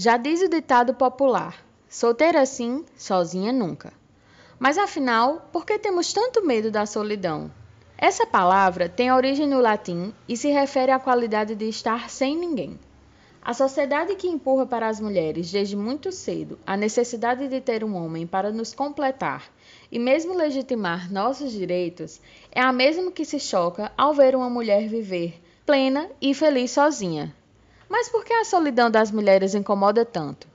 [0.00, 1.56] Já diz o ditado popular:
[1.88, 3.92] solteira sim, sozinha nunca.
[4.56, 7.50] Mas afinal, por que temos tanto medo da solidão?
[7.96, 12.78] Essa palavra tem origem no latim e se refere à qualidade de estar sem ninguém.
[13.42, 17.96] A sociedade que empurra para as mulheres desde muito cedo a necessidade de ter um
[17.96, 19.50] homem para nos completar
[19.90, 22.20] e mesmo legitimar nossos direitos
[22.52, 27.34] é a mesma que se choca ao ver uma mulher viver plena e feliz sozinha,
[27.88, 30.46] mas por que a solidão das mulheres incomoda tanto?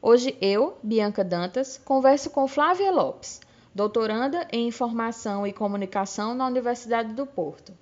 [0.00, 3.40] Hoje eu, Bianca Dantas, converso com Flávia Lopes,
[3.74, 7.72] doutoranda em Informação e Comunicação na Universidade do Porto.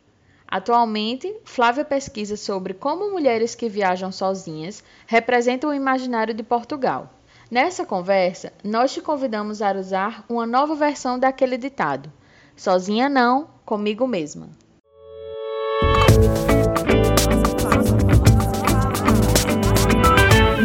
[0.49, 7.11] Atualmente, Flávia pesquisa sobre como mulheres que viajam sozinhas representam o imaginário de Portugal.
[7.51, 12.11] Nessa conversa, nós te convidamos a usar uma nova versão daquele ditado:
[12.57, 14.49] Sozinha não, comigo mesma.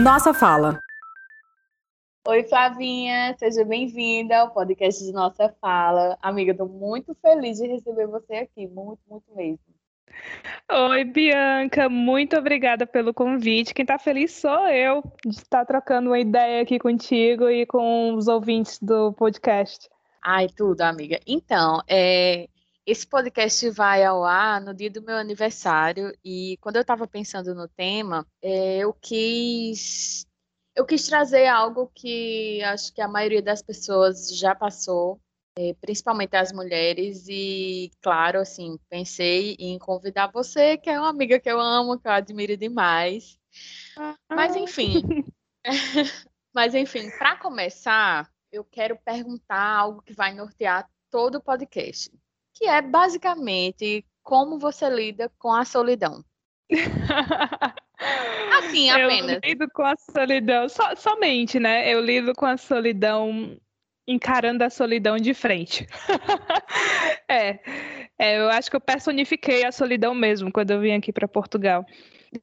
[0.02, 0.80] Nossa Fala.
[2.28, 6.18] Oi, Flavinha, seja bem-vinda ao podcast de Nossa Fala.
[6.24, 9.60] Amiga, estou muito feliz de receber você aqui, muito, muito mesmo.
[10.90, 13.76] Oi, Bianca, muito obrigada pelo convite.
[13.76, 18.28] Quem está feliz sou eu de estar trocando uma ideia aqui contigo e com os
[18.28, 19.88] ouvintes do podcast.
[20.24, 21.20] Ai, tudo, amiga.
[21.28, 22.48] Então, é,
[22.86, 27.54] esse podcast vai ao ar no dia do meu aniversário e quando eu estava pensando
[27.54, 30.26] no tema, é, eu quis
[30.76, 35.20] eu quis trazer algo que acho que a maioria das pessoas já passou,
[35.58, 41.40] é, principalmente as mulheres e claro, assim, pensei em convidar você, que é uma amiga
[41.40, 43.38] que eu amo, que eu admiro demais.
[44.30, 45.26] Mas enfim,
[46.54, 52.10] mas enfim, para começar, eu quero perguntar algo que vai nortear todo o podcast
[52.62, 56.24] que é basicamente como você lida com a solidão.
[58.60, 59.40] assim, apenas.
[59.42, 61.92] Eu lido com a solidão, so, somente, né?
[61.92, 63.58] Eu lido com a solidão
[64.08, 65.88] encarando a solidão de frente.
[67.28, 67.60] é,
[68.20, 71.84] é, eu acho que eu personifiquei a solidão mesmo quando eu vim aqui para Portugal.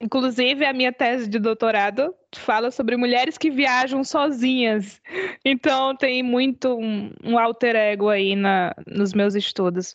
[0.01, 5.01] Inclusive, a minha tese de doutorado fala sobre mulheres que viajam sozinhas.
[5.45, 9.95] Então, tem muito um, um alter ego aí na, nos meus estudos.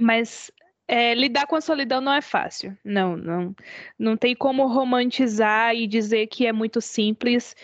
[0.00, 0.50] Mas
[0.88, 2.76] é, lidar com a solidão não é fácil.
[2.82, 3.54] Não, não,
[3.98, 7.54] não tem como romantizar e dizer que é muito simples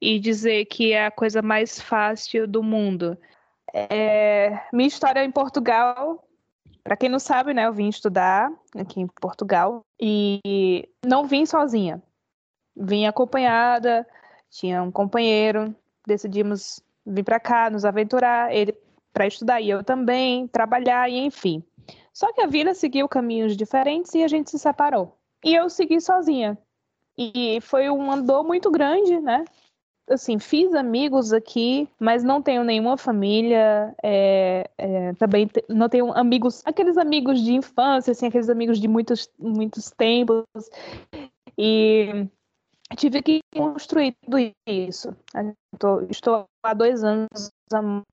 [0.00, 3.16] e dizer que é a coisa mais fácil do mundo.
[3.72, 6.26] É, minha história em Portugal,
[6.82, 12.02] para quem não sabe, né, eu vim estudar aqui em Portugal e não vim sozinha.
[12.76, 14.06] Vim acompanhada,
[14.50, 15.74] tinha um companheiro,
[16.06, 18.76] decidimos vir para cá, nos aventurar, ele
[19.12, 21.62] para estudar e eu também, trabalhar e enfim.
[22.14, 25.18] Só que a vida seguiu caminhos diferentes e a gente se separou.
[25.44, 26.56] E eu segui sozinha.
[27.18, 29.44] E foi um andor muito grande, né?
[30.08, 33.94] Assim, fiz amigos aqui, mas não tenho nenhuma família.
[34.02, 39.28] É, é, também não tenho amigos, aqueles amigos de infância, assim, aqueles amigos de muitos,
[39.38, 40.44] muitos tempos.
[41.58, 42.28] E
[42.96, 44.36] tive que construir tudo
[44.66, 45.16] isso.
[45.72, 47.50] Estou, estou há dois anos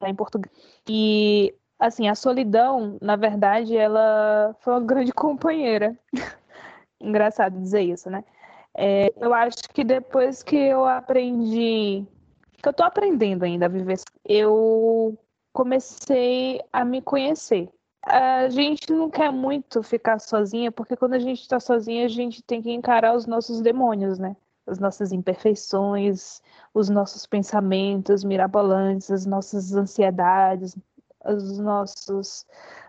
[0.03, 0.51] em Portugal.
[0.87, 5.97] E assim, a solidão, na verdade, ela foi uma grande companheira.
[7.01, 8.23] Engraçado dizer isso, né?
[8.77, 12.05] É, eu acho que depois que eu aprendi,
[12.61, 15.17] que eu tô aprendendo ainda a viver, eu
[15.51, 17.67] comecei a me conhecer.
[18.05, 22.43] A gente não quer muito ficar sozinha, porque quando a gente está sozinha, a gente
[22.43, 24.35] tem que encarar os nossos demônios, né?
[24.67, 26.41] As nossas imperfeições,
[26.73, 30.77] os nossos pensamentos mirabolantes, as nossas ansiedades,
[31.25, 32.45] os nossos,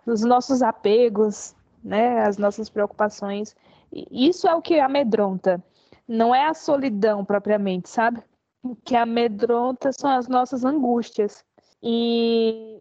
[0.06, 3.54] os nossos apegos, né, as nossas preocupações.
[3.92, 5.62] Isso é o que amedronta.
[6.06, 8.22] Não é a solidão propriamente, sabe?
[8.62, 11.44] O que amedronta são as nossas angústias.
[11.82, 12.78] E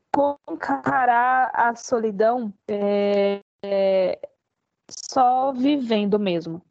[0.49, 4.19] encarar a solidão é, é
[4.89, 6.61] só vivendo mesmo.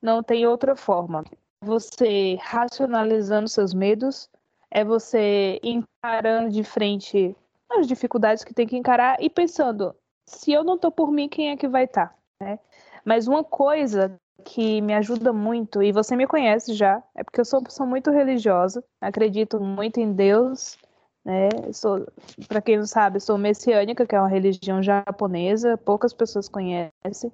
[0.00, 1.24] Não tem outra forma.
[1.62, 4.28] Você racionalizando seus medos,
[4.70, 7.36] é você encarando de frente
[7.78, 9.94] as dificuldades que tem que encarar e pensando,
[10.26, 12.44] se eu não tô por mim, quem é que vai estar, tá?
[12.44, 12.58] né?
[13.04, 14.14] Mas uma coisa
[14.44, 17.86] que me ajuda muito, e você me conhece já, é porque eu sou uma pessoa
[17.86, 20.76] muito religiosa, acredito muito em Deus,
[21.24, 21.48] né?
[21.72, 22.06] Sou,
[22.48, 27.32] para quem não sabe, sou messiânica, que é uma religião japonesa, poucas pessoas conhecem.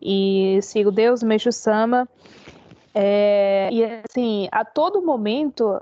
[0.00, 2.08] E sigo Deus, Meixo Sama.
[2.94, 5.80] É, e assim, a todo momento,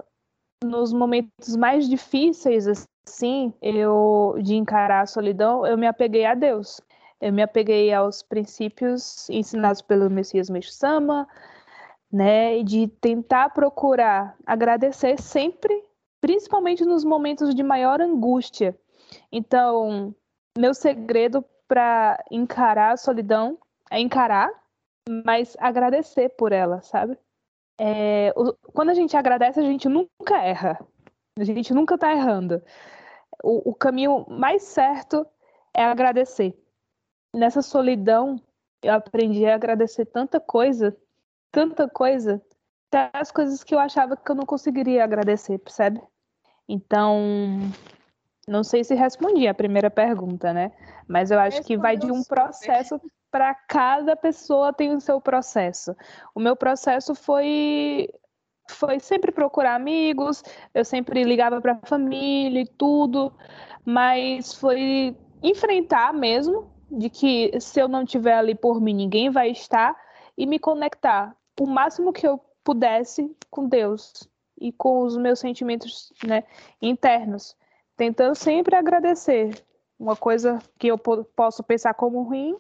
[0.63, 2.67] nos momentos mais difíceis
[3.11, 6.81] assim, eu de encarar a solidão, eu me apeguei a Deus.
[7.21, 11.29] Eu me apeguei aos princípios ensinados pelo Messias Meixo Sama,
[12.11, 12.63] né?
[12.63, 15.85] De tentar procurar agradecer sempre,
[16.21, 18.77] principalmente nos momentos de maior angústia.
[19.31, 20.15] Então,
[20.57, 23.59] meu segredo para encarar a solidão
[23.91, 24.51] é encarar,
[25.25, 27.19] mas agradecer por ela, sabe?
[27.79, 30.79] É, o, quando a gente agradece, a gente nunca erra.
[31.39, 32.63] A gente nunca tá errando.
[33.43, 35.27] O, o caminho mais certo
[35.75, 36.55] é agradecer.
[37.35, 38.41] Nessa solidão,
[38.83, 40.97] eu aprendi a agradecer tanta coisa,
[41.53, 42.43] tanta coisa,
[42.89, 46.01] até as coisas que eu achava que eu não conseguiria agradecer, percebe?
[46.69, 47.59] Então,
[48.49, 50.73] não sei se respondi a primeira pergunta, né?
[51.07, 53.01] Mas eu acho Respondeu que vai de um processo
[53.31, 55.95] para cada pessoa tem o seu processo.
[56.35, 58.09] O meu processo foi
[58.71, 60.43] foi sempre procurar amigos,
[60.75, 63.33] eu sempre ligava para a família e tudo,
[63.85, 69.51] mas foi enfrentar mesmo de que se eu não estiver ali por mim, ninguém vai
[69.51, 69.97] estar
[70.37, 74.29] e me conectar o máximo que eu pudesse com Deus
[74.61, 76.45] e com os meus sentimentos né,
[76.81, 77.57] internos,
[77.97, 79.51] tentando sempre agradecer
[79.99, 82.57] uma coisa que eu posso pensar como ruim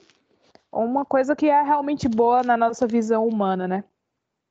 [0.70, 3.84] ou uma coisa que é realmente boa na nossa visão humana, né?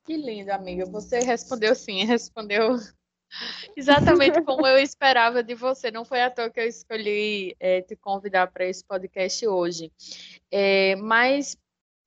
[0.09, 0.87] Que lindo, amiga.
[0.87, 2.77] Você respondeu sim, respondeu
[3.77, 5.91] exatamente como eu esperava de você.
[5.91, 9.91] Não foi à toa que eu escolhi é, te convidar para esse podcast hoje.
[10.49, 11.55] É, mas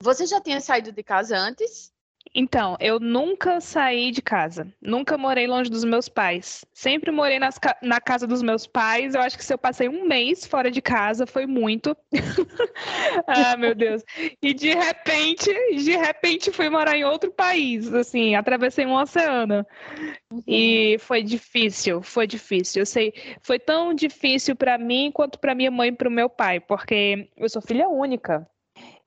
[0.02, 1.91] você já tinha saído de casa antes?
[2.34, 6.64] Então, eu nunca saí de casa, nunca morei longe dos meus pais.
[6.72, 9.14] Sempre morei nas, na casa dos meus pais.
[9.14, 11.94] Eu acho que se eu passei um mês fora de casa, foi muito.
[13.26, 14.02] ah, meu Deus.
[14.40, 19.66] E de repente, de repente fui morar em outro país, assim, atravessei um oceano.
[20.46, 22.80] E foi difícil, foi difícil.
[22.80, 23.12] Eu sei,
[23.42, 27.28] foi tão difícil para mim quanto para minha mãe e para o meu pai, porque
[27.36, 28.48] eu sou filha única.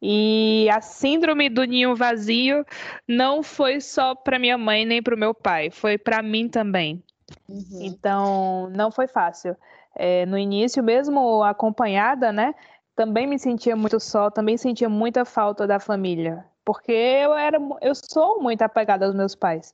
[0.01, 2.65] E a síndrome do ninho vazio
[3.07, 7.03] não foi só para minha mãe nem para o meu pai, foi para mim também.
[7.49, 7.79] Uhum.
[7.81, 9.55] Então, não foi fácil.
[9.95, 12.53] É, no início, mesmo acompanhada, né?
[12.95, 17.93] Também me sentia muito só, também sentia muita falta da família, porque eu era, eu
[17.93, 19.73] sou muito apegada aos meus pais,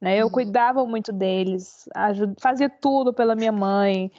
[0.00, 0.18] né?
[0.18, 0.32] Eu uhum.
[0.32, 1.88] cuidava muito deles,
[2.38, 4.10] fazia tudo pela minha mãe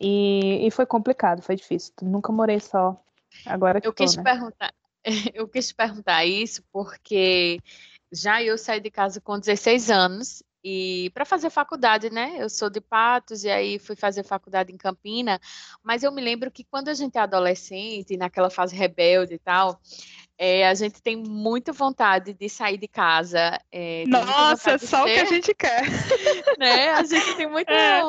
[0.00, 1.92] e, e foi complicado, foi difícil.
[2.02, 2.96] Nunca morei só.
[3.46, 4.22] Agora que eu tô, quis né?
[4.22, 4.72] perguntar,
[5.34, 7.58] eu quis perguntar isso porque
[8.12, 12.36] já eu saí de casa com 16 anos e para fazer faculdade, né?
[12.38, 15.40] Eu sou de Patos e aí fui fazer faculdade em Campina,
[15.82, 19.80] mas eu me lembro que quando a gente é adolescente, naquela fase rebelde e tal,
[20.38, 23.60] é, a gente tem muita vontade de sair de casa.
[23.72, 25.82] É, Nossa, é só o que a gente quer.
[26.58, 26.90] Né?
[26.90, 27.70] A gente tem muito.
[27.70, 28.00] É.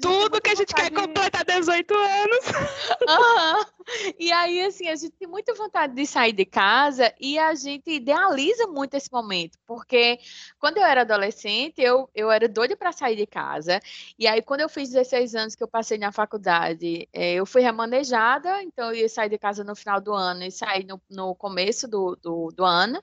[0.00, 2.44] Tudo que a gente quer completar 18 anos.
[3.02, 4.12] Uhum.
[4.18, 7.90] E aí, assim, a gente tem muita vontade de sair de casa e a gente
[7.90, 10.20] idealiza muito esse momento, porque
[10.58, 13.80] quando eu era adolescente, eu, eu era doida para sair de casa.
[14.16, 17.60] E aí, quando eu fiz 16 anos que eu passei na faculdade, é, eu fui
[17.60, 21.34] remanejada, então eu ia sair de casa no final do ano e sair no, no
[21.34, 23.02] começo do, do, do ano.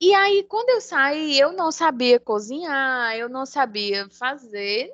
[0.00, 4.90] E aí, quando eu saí, eu não sabia cozinhar, eu não sabia fazer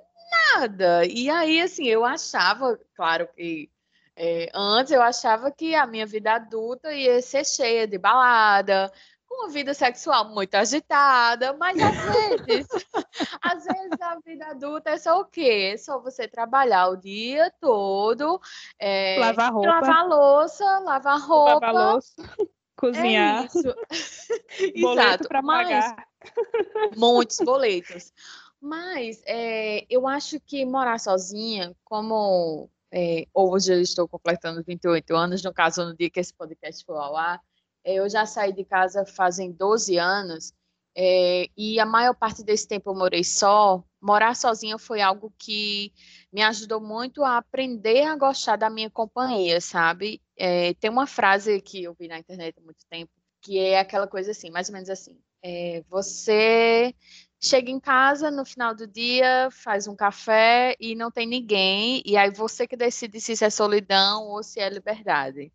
[0.55, 1.07] nada.
[1.07, 3.71] E aí, assim, eu achava, claro que
[4.15, 8.93] é, antes eu achava que a minha vida adulta ia ser cheia de balada,
[9.29, 12.67] com uma vida sexual muito agitada, mas às vezes,
[13.41, 15.73] às vezes a vida adulta é só o quê?
[15.75, 18.41] É só você trabalhar o dia todo,
[18.79, 22.23] é, lavar roupa, lavar louça, lavar roupa, lavar louça,
[22.79, 23.75] cozinhar, é isso.
[24.75, 26.07] Exato, para pagar,
[26.97, 28.13] muitos boletos.
[28.61, 35.43] Mas é, eu acho que morar sozinha, como é, hoje eu estou completando 28 anos,
[35.43, 37.41] no caso, no dia que esse podcast for ao ar,
[37.85, 40.53] é, eu já saí de casa fazem 12 anos,
[40.97, 43.85] é, e a maior parte desse tempo eu morei só.
[44.01, 45.93] Morar sozinha foi algo que
[46.33, 50.21] me ajudou muito a aprender a gostar da minha companhia, sabe?
[50.39, 53.11] É, tem uma frase que eu vi na internet há muito tempo,
[53.43, 55.19] que é aquela coisa assim, mais ou menos assim.
[55.43, 56.95] É, você
[57.41, 62.17] chega em casa no final do dia, faz um café e não tem ninguém, e
[62.17, 65.53] aí você que decide se isso é solidão ou se é liberdade.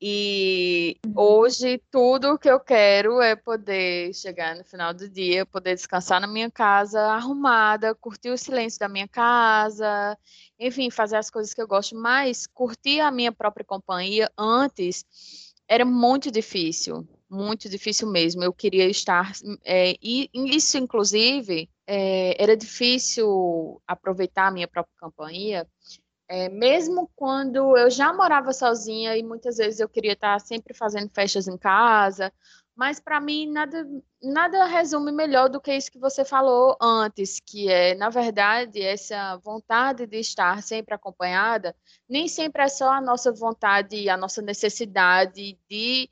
[0.00, 1.12] E uhum.
[1.14, 6.26] hoje tudo que eu quero é poder chegar no final do dia, poder descansar na
[6.26, 10.16] minha casa, arrumada, curtir o silêncio da minha casa,
[10.58, 15.04] enfim, fazer as coisas que eu gosto, mas curtir a minha própria companhia antes
[15.68, 18.42] era muito difícil muito difícil mesmo.
[18.42, 19.32] Eu queria estar.
[19.64, 25.66] É, e isso, inclusive, é, era difícil aproveitar a minha própria companhia,
[26.30, 31.10] é, mesmo quando eu já morava sozinha e muitas vezes eu queria estar sempre fazendo
[31.10, 32.32] festas em casa.
[32.76, 33.84] Mas para mim nada
[34.22, 39.38] nada resume melhor do que isso que você falou antes, que é, na verdade, essa
[39.38, 41.74] vontade de estar sempre acompanhada,
[42.08, 46.08] nem sempre é só a nossa vontade, a nossa necessidade de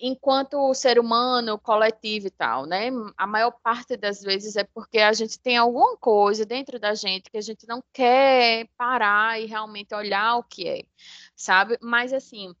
[0.00, 2.90] enquanto ser humano, coletivo e tal, né?
[3.16, 7.30] A maior parte das vezes é porque a gente tem alguma coisa dentro da gente
[7.30, 10.82] que a gente não quer parar e realmente olhar o que é,
[11.34, 11.78] sabe?
[11.80, 12.54] Mas assim,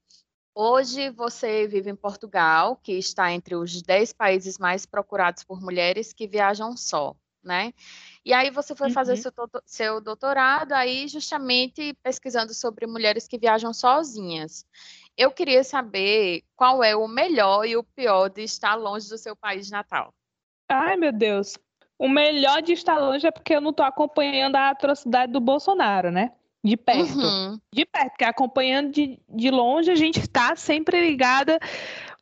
[0.54, 6.12] hoje você vive em Portugal, que está entre os 10 países mais procurados por mulheres
[6.12, 7.72] que viajam só, né?
[8.24, 9.22] E aí você foi fazer uhum.
[9.22, 9.32] seu,
[9.64, 14.66] seu doutorado aí justamente pesquisando sobre mulheres que viajam sozinhas.
[15.16, 19.34] Eu queria saber qual é o melhor e o pior de estar longe do seu
[19.34, 20.12] país natal.
[20.68, 21.56] Ai, meu Deus.
[21.98, 26.10] O melhor de estar longe é porque eu não estou acompanhando a atrocidade do Bolsonaro,
[26.10, 26.32] né?
[26.62, 27.18] De perto.
[27.18, 27.58] Uhum.
[27.72, 31.58] De perto, porque acompanhando de, de longe a gente está sempre ligada.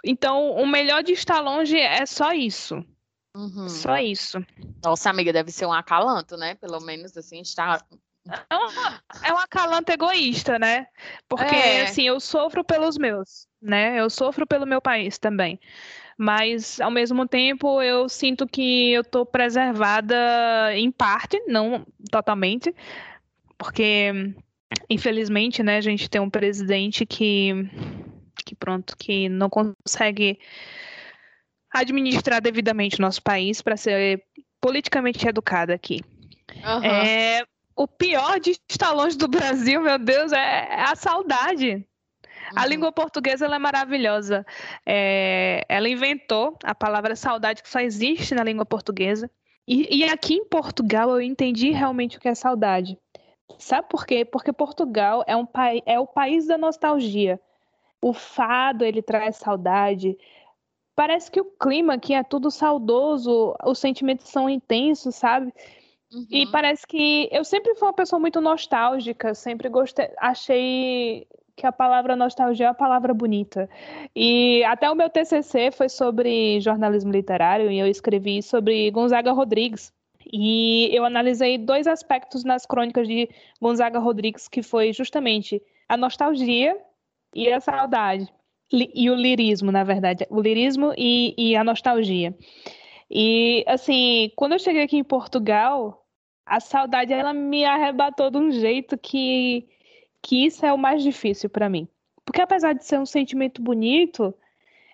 [0.04, 2.84] Então, o melhor de estar longe é só isso.
[3.34, 3.68] Uhum.
[3.68, 4.38] Só isso.
[4.84, 6.54] Nossa, amiga, deve ser um acalanto, né?
[6.54, 7.84] Pelo menos assim, estar
[8.28, 10.86] é uma, é uma calanta egoísta, né?
[11.28, 11.82] Porque, é.
[11.82, 14.00] assim, eu sofro pelos meus, né?
[14.00, 15.60] Eu sofro pelo meu país também.
[16.16, 20.16] Mas, ao mesmo tempo, eu sinto que eu estou preservada
[20.74, 22.74] em parte, não totalmente,
[23.58, 24.12] porque,
[24.88, 27.52] infelizmente, né, a gente tem um presidente que,
[28.44, 30.38] que pronto, que não consegue
[31.72, 34.22] administrar devidamente o nosso país para ser
[34.60, 36.00] politicamente educado aqui.
[36.64, 36.84] Uhum.
[36.84, 37.44] É,
[37.76, 41.70] o pior de estar longe do Brasil, meu Deus, é, é a saudade.
[41.74, 41.84] Uhum.
[42.56, 44.46] A língua portuguesa é maravilhosa.
[44.86, 49.30] É, ela inventou a palavra saudade que só existe na língua portuguesa.
[49.66, 52.98] E, e, aqui em Portugal eu entendi realmente o que é saudade.
[53.58, 54.24] Sabe por quê?
[54.24, 55.46] Porque Portugal é, um
[55.86, 57.40] é o país da nostalgia.
[58.00, 60.18] O fado ele traz saudade.
[60.94, 65.52] Parece que o clima aqui é tudo saudoso, os sentimentos são intensos, sabe?
[66.14, 66.26] Uhum.
[66.30, 71.72] E parece que eu sempre fui uma pessoa muito nostálgica, sempre gostei, achei que a
[71.72, 73.68] palavra nostalgia é uma palavra bonita.
[74.14, 79.92] E até o meu TCC foi sobre jornalismo literário e eu escrevi sobre Gonzaga Rodrigues.
[80.32, 83.28] E eu analisei dois aspectos nas crônicas de
[83.60, 86.76] Gonzaga Rodrigues, que foi justamente a nostalgia
[87.34, 88.32] e a saudade.
[88.72, 90.26] E o lirismo, na verdade.
[90.30, 92.34] O lirismo e, e a nostalgia.
[93.10, 96.03] E, assim, quando eu cheguei aqui em Portugal,
[96.46, 99.68] a saudade ela me arrebatou de um jeito que
[100.22, 101.86] que isso é o mais difícil para mim.
[102.24, 104.34] Porque apesar de ser um sentimento bonito,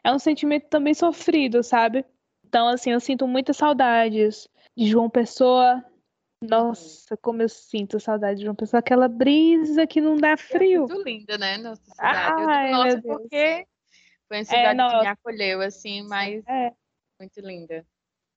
[0.02, 2.04] é um sentimento também sofrido, sabe?
[2.44, 5.84] Então assim, eu sinto muitas saudades de João Pessoa.
[6.42, 10.84] Nossa, como eu sinto saudade de João Pessoa, aquela brisa que não dá frio.
[10.84, 11.58] É muito linda, né?
[11.58, 12.42] Nossa cidade.
[12.48, 13.66] Ai, nossa, porque
[14.26, 16.72] foi uma é, cidade é, que me acolheu assim, mas é.
[17.20, 17.86] muito linda.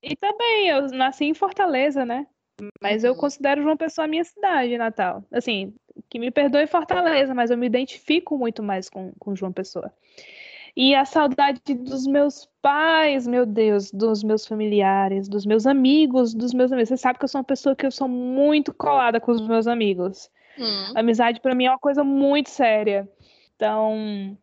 [0.02, 2.28] E também eu nasci em Fortaleza, né?
[2.82, 3.18] Mas eu uhum.
[3.18, 5.24] considero João Pessoa a minha cidade natal.
[5.32, 5.74] Assim,
[6.10, 9.92] que me perdoe Fortaleza, mas eu me identifico muito mais com, com João Pessoa.
[10.76, 16.54] E a saudade dos meus pais, meu Deus, dos meus familiares, dos meus amigos, dos
[16.54, 16.90] meus amigos.
[16.90, 19.68] Você sabe que eu sou uma pessoa que eu sou muito colada com os meus
[19.68, 20.32] amigos.
[20.58, 20.94] Hum.
[20.96, 23.08] Amizade para mim é uma coisa muito séria.
[23.56, 24.36] Então,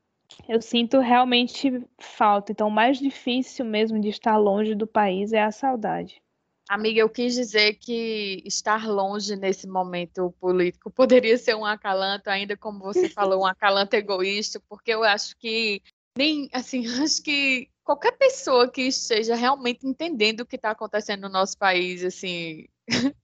[0.49, 2.53] eu sinto realmente falta.
[2.53, 6.23] Então, o mais difícil mesmo de estar longe do país é a saudade.
[6.71, 12.57] Amiga, eu quis dizer que estar longe nesse momento político poderia ser um acalanto, ainda
[12.57, 15.83] como você falou, um acalanto egoísta, porque eu acho que
[16.17, 21.29] nem assim, acho que qualquer pessoa que esteja realmente entendendo o que está acontecendo no
[21.29, 22.69] nosso país, assim,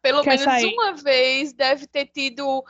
[0.00, 0.72] pelo Quer menos sair.
[0.72, 2.64] uma vez deve ter tido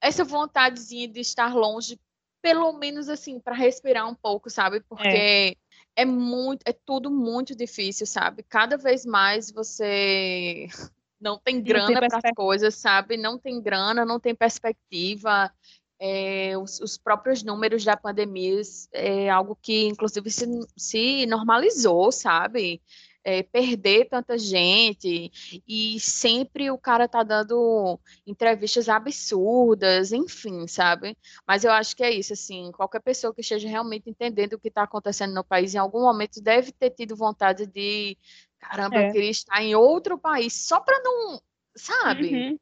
[0.00, 2.00] essa vontadezinha de estar longe,
[2.42, 4.80] pelo menos assim, para respirar um pouco, sabe?
[4.80, 5.54] Porque é
[5.96, 8.42] é muito, é tudo muito difícil, sabe?
[8.42, 10.66] Cada vez mais você
[11.20, 13.16] não tem grana para as coisas, sabe?
[13.16, 15.52] Não tem grana, não tem perspectiva.
[16.00, 18.60] É, os, os, próprios números da pandemia
[18.92, 20.46] é algo que, inclusive, se,
[20.76, 22.82] se normalizou, sabe?
[23.24, 25.30] É, perder tanta gente
[25.66, 31.16] e sempre o cara tá dando entrevistas absurdas, enfim, sabe?
[31.46, 34.68] Mas eu acho que é isso, assim, qualquer pessoa que esteja realmente entendendo o que
[34.68, 38.16] está acontecendo no país, em algum momento deve ter tido vontade de,
[38.58, 39.08] caramba, é.
[39.08, 41.40] eu queria estar em outro país, só para não,
[41.76, 42.34] sabe?
[42.34, 42.58] Uhum.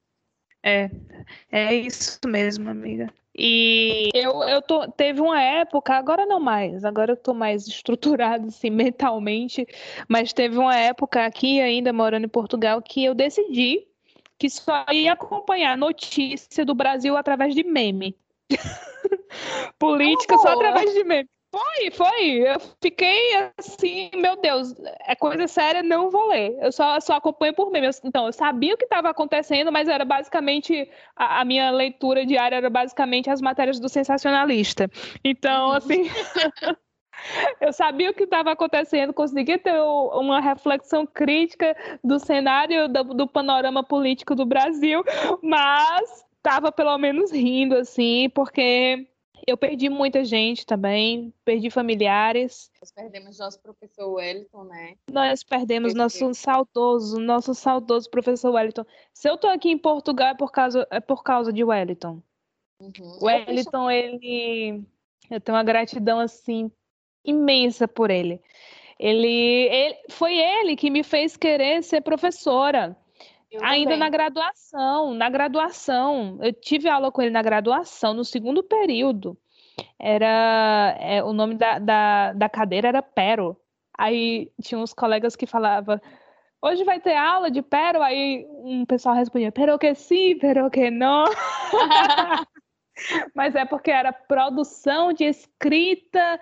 [0.62, 0.90] É,
[1.50, 3.12] é isso mesmo, amiga.
[3.42, 8.48] E eu, eu tô, teve uma época, agora não mais, agora eu tô mais estruturado
[8.48, 9.66] assim, mentalmente,
[10.06, 13.86] mas teve uma época aqui ainda morando em Portugal que eu decidi
[14.38, 18.14] que só ia acompanhar notícia do Brasil através de meme.
[19.78, 21.28] Política só através de meme.
[21.52, 22.48] Foi, foi.
[22.48, 24.72] Eu fiquei assim, meu Deus,
[25.06, 26.56] é coisa séria, não vou ler.
[26.60, 27.80] Eu só, só acompanho por mim.
[28.04, 30.88] Então, eu sabia o que estava acontecendo, mas era basicamente.
[31.16, 34.88] A, a, minha leitura diária era basicamente as matérias do sensacionalista.
[35.24, 35.74] Então, uhum.
[35.74, 36.04] assim.
[37.60, 43.28] eu sabia o que estava acontecendo, consegui ter uma reflexão crítica do cenário, do, do
[43.28, 45.04] panorama político do Brasil,
[45.42, 49.09] mas estava pelo menos rindo, assim, porque
[49.46, 52.70] eu perdi muita gente também, perdi familiares.
[52.80, 54.96] Nós perdemos nosso professor Wellington, né?
[55.10, 58.84] Nós perdemos nosso saudoso, nosso saudoso professor Wellington.
[59.12, 62.22] Se eu tô aqui em Portugal é por causa, é por causa de Wellington.
[62.80, 63.18] Uhum.
[63.22, 64.82] Wellington, ele.
[65.30, 66.70] Eu tenho uma gratidão, assim,
[67.24, 68.40] imensa por ele.
[68.98, 69.96] Ele, ele.
[70.08, 72.96] Foi ele que me fez querer ser professora.
[73.50, 73.98] Eu Ainda também.
[73.98, 79.36] na graduação, na graduação, eu tive aula com ele na graduação, no segundo período.
[79.98, 83.56] Era é, o nome da, da, da cadeira era Pero.
[83.98, 86.00] Aí tinha uns colegas que falavam,
[86.62, 88.00] hoje vai ter aula de Pero?
[88.02, 91.24] Aí um pessoal respondia, Pero que sim, Pero que não.
[93.34, 96.40] Mas é porque era produção de escrita,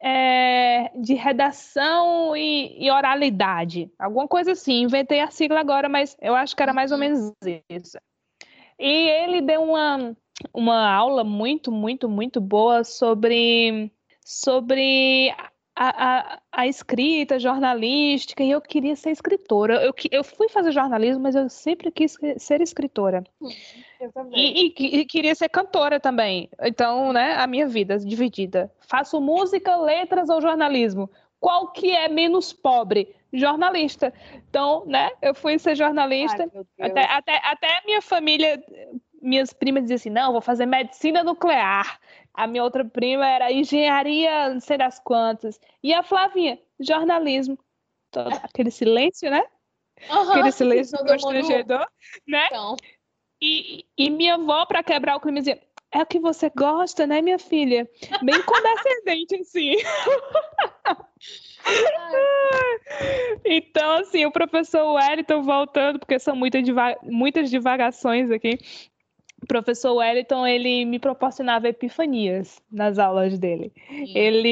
[0.00, 3.90] é, de redação e, e, oralidade.
[3.98, 4.82] Alguma coisa assim.
[4.82, 7.32] Inventei a sigla agora, mas eu acho que era mais ou menos
[7.68, 7.98] isso.
[8.78, 10.16] E ele deu uma,
[10.54, 13.90] uma aula muito, muito, muito boa sobre,
[14.24, 15.34] sobre
[15.80, 19.76] a, a, a, escrita jornalística e eu queria ser escritora.
[19.76, 23.22] Eu, eu fui fazer jornalismo, mas eu sempre quis ser escritora.
[24.00, 24.36] Eu também.
[24.36, 26.50] E, e, e, queria ser cantora também.
[26.60, 28.72] Então, né, a minha vida dividida.
[28.80, 31.08] Faço música, letras ou jornalismo?
[31.38, 33.14] Qual que é menos pobre?
[33.32, 34.12] Jornalista.
[34.50, 36.50] Então, né, eu fui ser jornalista.
[36.80, 38.60] Ai, até, até, até minha família,
[39.22, 42.00] minhas primas diziam assim, não, vou fazer medicina nuclear.
[42.38, 45.58] A minha outra prima era engenharia, não sei das quantas.
[45.82, 47.58] E a Flavinha, jornalismo.
[48.12, 49.42] Todo, aquele silêncio, né?
[50.08, 51.84] Uhum, aquele silêncio constrangedor,
[52.28, 52.46] né?
[52.46, 52.76] Então.
[53.42, 55.60] E, e minha avó, para quebrar o clima, dizia:
[55.90, 57.90] É o que você gosta, né, minha filha?
[58.22, 59.72] Bem condescendente, assim.
[63.44, 68.60] então, assim, o professor Wellington voltando, porque são muitas, diva muitas divagações aqui
[69.42, 73.72] o professor Wellington ele me proporcionava epifanias nas aulas dele.
[74.14, 74.48] Ele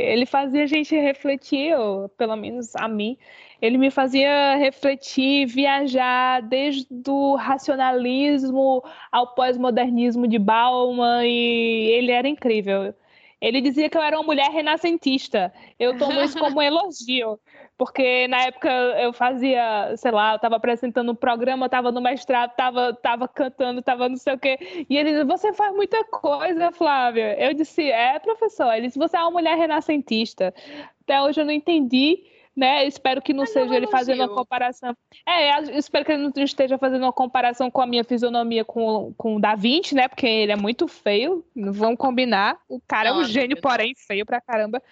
[0.00, 3.18] ele fazia a gente refletir, ou pelo menos a mim,
[3.60, 12.28] ele me fazia refletir, viajar desde o racionalismo ao pós-modernismo de Bauman e ele era
[12.28, 12.94] incrível.
[13.40, 15.52] Ele dizia que eu era uma mulher renascentista.
[15.78, 17.38] Eu tomo isso como um elogio,
[17.78, 22.50] porque na época eu fazia, sei lá, eu estava apresentando um programa, estava no mestrado,
[22.50, 24.86] estava tava cantando, estava não sei o quê.
[24.88, 27.38] E ele disse: Você faz muita coisa, Flávia.
[27.38, 28.72] Eu disse: É, professor.
[28.72, 30.54] Ele disse: Você é uma mulher renascentista.
[31.02, 32.24] Até hoje eu não entendi
[32.56, 32.86] né?
[32.86, 34.96] Espero que não Mas seja não ele fazendo uma comparação.
[35.26, 39.36] É, espero que ele não esteja fazendo uma comparação com a minha fisionomia com, com
[39.36, 40.08] o Da Vinci, né?
[40.08, 41.44] Porque ele é muito feio.
[41.54, 42.58] Não vamos combinar.
[42.66, 44.82] O cara Nossa, é um gênio, porém feio pra caramba.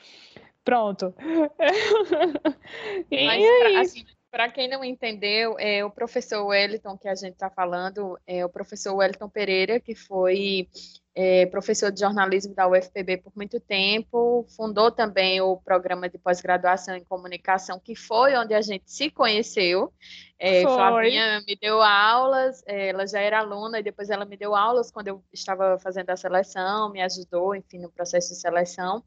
[0.65, 1.15] Pronto.
[3.11, 7.35] e Mas, pra, assim, para quem não entendeu, é o professor Wellington que a gente
[7.35, 10.69] está falando, é o professor Wellington Pereira, que foi
[11.15, 16.97] é, professor de jornalismo da UFPB por muito tempo, fundou também o programa de pós-graduação
[16.97, 19.93] em comunicação, que foi onde a gente se conheceu.
[20.37, 24.57] É, Flavinha me deu aulas, é, ela já era aluna e depois ela me deu
[24.57, 29.03] aulas quando eu estava fazendo a seleção, me ajudou, enfim, no processo de seleção.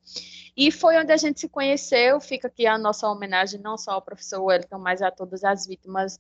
[0.56, 2.22] E foi onde a gente se conheceu.
[2.22, 6.18] Fica aqui a nossa homenagem não só ao professor Wellington, mas a todas as vítimas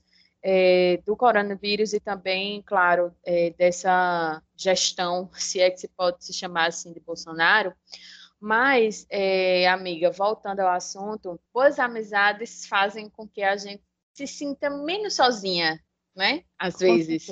[0.50, 6.32] é, do coronavírus e também, claro, é, dessa gestão, se é que se pode se
[6.32, 7.74] chamar assim, de Bolsonaro.
[8.40, 13.84] Mas, é, amiga, voltando ao assunto, boas amizades fazem com que a gente
[14.14, 15.84] se sinta menos sozinha,
[16.16, 16.44] né?
[16.58, 17.28] Às vezes.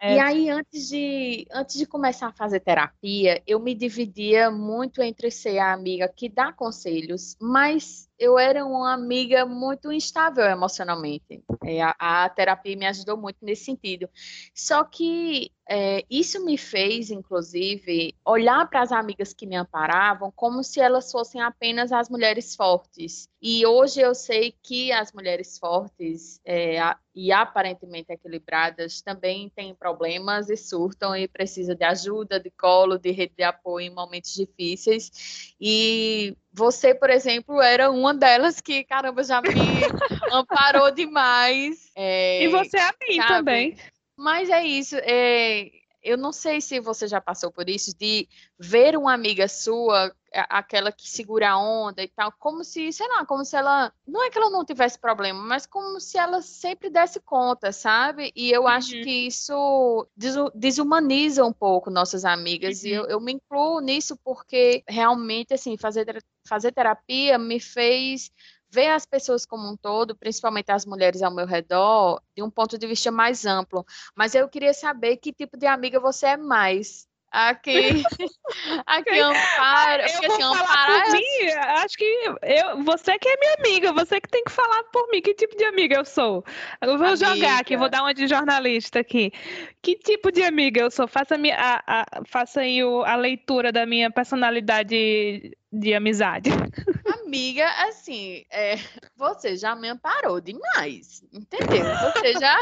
[0.00, 0.16] É.
[0.16, 5.30] E aí, antes de, antes de começar a fazer terapia, eu me dividia muito entre
[5.30, 11.42] ser a amiga que dá conselhos, mas eu era uma amiga muito instável emocionalmente.
[11.64, 14.10] É, a, a, terapia me ajudou muito nesse sentido.
[14.54, 20.62] Só que é, isso me fez, inclusive, olhar para as amigas que me amparavam como
[20.62, 23.26] se elas fossem apenas as mulheres fortes.
[23.40, 26.76] E hoje eu sei que as mulheres fortes é,
[27.14, 33.10] e aparentemente equilibradas também têm problemas e surtam e precisam de ajuda, de colo, de
[33.12, 35.54] rede de apoio em momentos difíceis.
[35.58, 39.48] E você, por exemplo, era uma delas que, caramba, já me
[40.32, 41.90] amparou demais.
[41.96, 43.28] É, e você é a mim sabe?
[43.28, 43.76] também.
[44.16, 44.96] Mas é isso.
[45.02, 45.70] É,
[46.02, 50.92] eu não sei se você já passou por isso, de ver uma amiga sua aquela
[50.92, 54.30] que segura a onda e tal, como se, sei lá, como se ela, não é
[54.30, 58.32] que ela não tivesse problema, mas como se ela sempre desse conta, sabe?
[58.34, 58.68] E eu uhum.
[58.68, 60.06] acho que isso
[60.54, 62.88] desumaniza um pouco nossas amigas, uhum.
[62.88, 68.30] e eu, eu me incluo nisso porque realmente, assim, fazer, fazer terapia me fez
[68.70, 72.78] ver as pessoas como um todo, principalmente as mulheres ao meu redor, de um ponto
[72.78, 73.84] de vista mais amplo.
[74.14, 77.09] Mas eu queria saber que tipo de amiga você é mais.
[77.30, 78.02] Aqui,
[78.86, 80.02] aqui Amparo.
[80.02, 81.18] Eu vou assim, falar por é...
[81.18, 82.04] mim, acho que
[82.42, 85.56] eu, você que é minha amiga, você que tem que falar por mim, que tipo
[85.56, 86.44] de amiga eu sou.
[86.80, 87.16] Eu vou amiga.
[87.16, 89.32] jogar aqui, vou dar uma de jornalista aqui.
[89.80, 91.06] Que tipo de amiga eu sou?
[91.06, 96.50] Faça, minha, a, a, faça aí o, a leitura da minha personalidade de amizade.
[97.30, 98.74] Amiga, assim, é,
[99.16, 101.84] você já me amparou demais, entendeu?
[102.12, 102.58] Você já,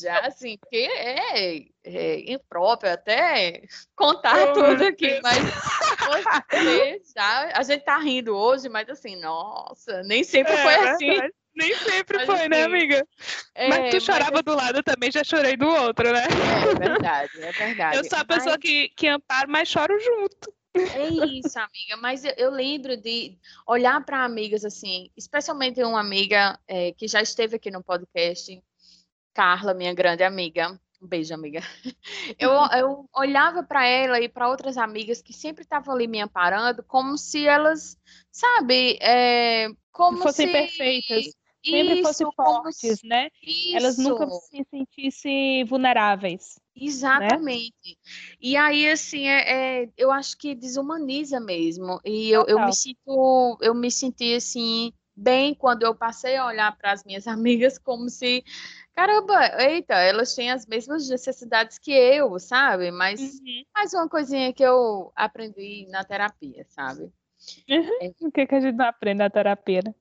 [0.00, 3.60] já assim, que é, é impróprio até
[3.94, 5.36] contar oh, tudo aqui, mas
[6.06, 11.30] você já, a gente tá rindo hoje, mas assim, nossa, nem sempre é, foi assim.
[11.54, 13.06] Nem sempre mas, foi, né, assim, né, amiga?
[13.54, 14.42] É, mas tu chorava mas...
[14.44, 16.22] do lado também, já chorei do outro, né?
[16.22, 17.96] É verdade, é verdade.
[17.98, 18.62] Eu sou a pessoa mas...
[18.62, 20.57] que, que amparo, mas choro junto.
[20.74, 21.96] É isso, amiga.
[22.00, 27.20] Mas eu, eu lembro de olhar para amigas assim, especialmente uma amiga é, que já
[27.20, 28.62] esteve aqui no podcast,
[29.34, 30.78] Carla, minha grande amiga.
[31.00, 31.60] Um beijo, amiga.
[32.38, 36.82] Eu, eu olhava para ela e para outras amigas que sempre estavam ali me amparando,
[36.82, 37.96] como se elas,
[38.30, 40.52] sabe, é, como fossem se...
[40.52, 43.28] perfeitas sempre fossem fortes, né?
[43.42, 43.76] Isso.
[43.76, 46.56] Elas nunca se sentissem vulneráveis.
[46.76, 46.86] Né?
[46.86, 47.72] Exatamente.
[47.84, 47.94] Né?
[48.40, 52.00] E aí, assim, é, é, eu acho que desumaniza mesmo.
[52.04, 56.76] E eu, eu, me sinto, eu me senti assim, bem quando eu passei a olhar
[56.76, 58.44] para as minhas amigas como se,
[58.94, 62.90] caramba, eita, elas têm as mesmas necessidades que eu, sabe?
[62.90, 63.62] Mas uhum.
[63.74, 67.10] mais uma coisinha que eu aprendi na terapia, sabe?
[67.68, 67.98] Uhum.
[68.00, 68.08] É.
[68.20, 69.94] O que, que a gente não aprende na terapia, né?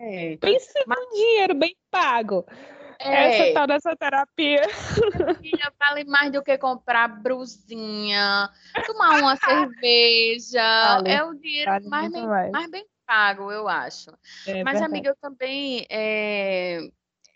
[0.00, 0.36] É.
[0.38, 0.98] Pense mas...
[0.98, 2.46] no dinheiro bem pago.
[2.98, 3.42] É.
[3.42, 4.62] Essa tal dessa terapia.
[5.40, 8.50] Filha, vale mais do que comprar brusinha,
[8.86, 10.62] tomar uma cerveja.
[10.62, 11.10] Vale.
[11.10, 12.50] É o dinheiro vale mais, bem, mais.
[12.50, 14.10] mais bem pago, eu acho.
[14.46, 14.84] É, Mas, verdade.
[14.84, 15.86] amiga, eu também.
[15.90, 16.90] É,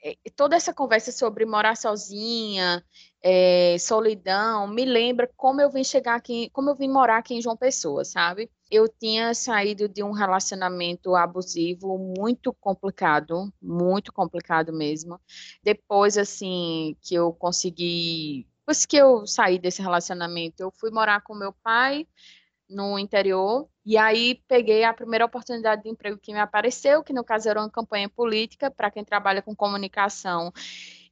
[0.05, 2.85] é, toda essa conversa sobre morar sozinha,
[3.23, 7.41] é, solidão, me lembra como eu vim chegar aqui, como eu vim morar aqui em
[7.41, 8.51] João Pessoa, sabe?
[8.71, 15.21] Eu tinha saído de um relacionamento abusivo muito complicado, muito complicado mesmo.
[15.63, 21.35] Depois, assim, que eu consegui, depois que eu saí desse relacionamento, eu fui morar com
[21.35, 22.07] meu pai
[22.69, 27.23] no interior, e aí peguei a primeira oportunidade de emprego que me apareceu, que no
[27.23, 30.51] caso era uma campanha política para quem trabalha com comunicação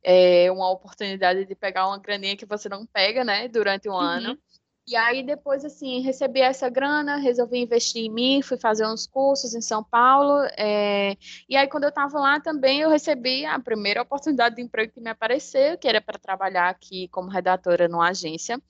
[0.03, 3.99] é uma oportunidade de pegar uma graninha que você não pega, né, durante um uhum.
[3.99, 4.39] ano.
[4.87, 9.55] E aí depois, assim, recebi essa grana, resolvi investir em mim, fui fazer uns cursos
[9.55, 11.17] em São Paulo, é...
[11.49, 15.01] e aí quando eu estava lá também eu recebi a primeira oportunidade de emprego que
[15.01, 18.61] me apareceu, que era para trabalhar aqui como redatora numa agência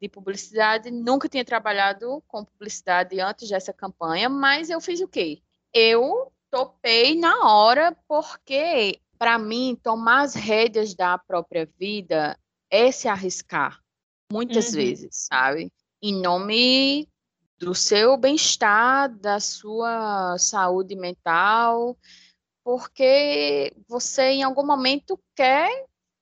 [0.00, 0.90] de publicidade.
[0.90, 5.40] Nunca tinha trabalhado com publicidade antes dessa campanha, mas eu fiz o quê?
[5.72, 12.38] Eu topei na hora porque para mim, tomar as rédeas da própria vida
[12.70, 13.80] é se arriscar,
[14.30, 14.74] muitas uhum.
[14.74, 15.72] vezes, sabe?
[16.02, 17.08] Em nome
[17.58, 21.96] do seu bem-estar, da sua saúde mental,
[22.62, 25.70] porque você em algum momento quer,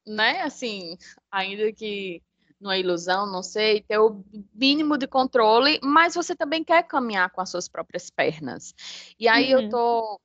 [0.06, 0.96] né, assim,
[1.30, 2.22] ainda que
[2.60, 7.40] numa ilusão, não sei, ter o mínimo de controle, mas você também quer caminhar com
[7.40, 8.74] as suas próprias pernas.
[9.18, 9.62] E aí uhum.
[9.62, 10.20] eu tô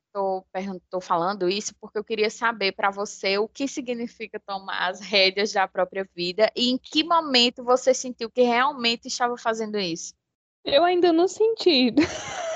[0.77, 5.51] estou falando isso porque eu queria saber para você o que significa tomar as rédeas
[5.53, 10.13] da própria vida e em que momento você sentiu que realmente estava fazendo isso.
[10.65, 11.93] Eu ainda não senti.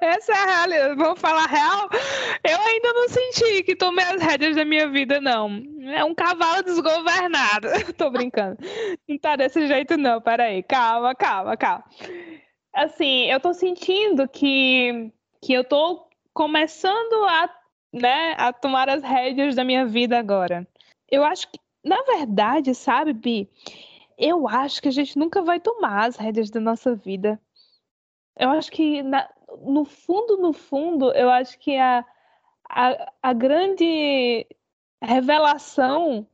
[0.00, 0.94] Essa é a realidade.
[0.96, 1.88] Vamos falar real?
[2.42, 5.62] Eu ainda não senti que tomei as rédeas da minha vida, não.
[5.82, 7.68] É um cavalo desgovernado.
[7.96, 8.58] Tô brincando.
[9.08, 10.20] Não tá desse jeito, não.
[10.20, 10.62] Peraí.
[10.62, 11.84] Calma, calma, calma.
[12.74, 15.12] Assim, eu tô sentindo que
[15.44, 17.50] que eu tô começando a,
[17.92, 20.66] né, a tomar as rédeas da minha vida agora.
[21.10, 23.50] Eu acho que, na verdade, sabe, Bi,
[24.16, 27.38] eu acho que a gente nunca vai tomar as rédeas da nossa vida.
[28.38, 29.28] Eu acho que, na,
[29.60, 32.02] no fundo, no fundo, eu acho que a,
[32.66, 34.46] a, a grande
[35.02, 36.26] revelação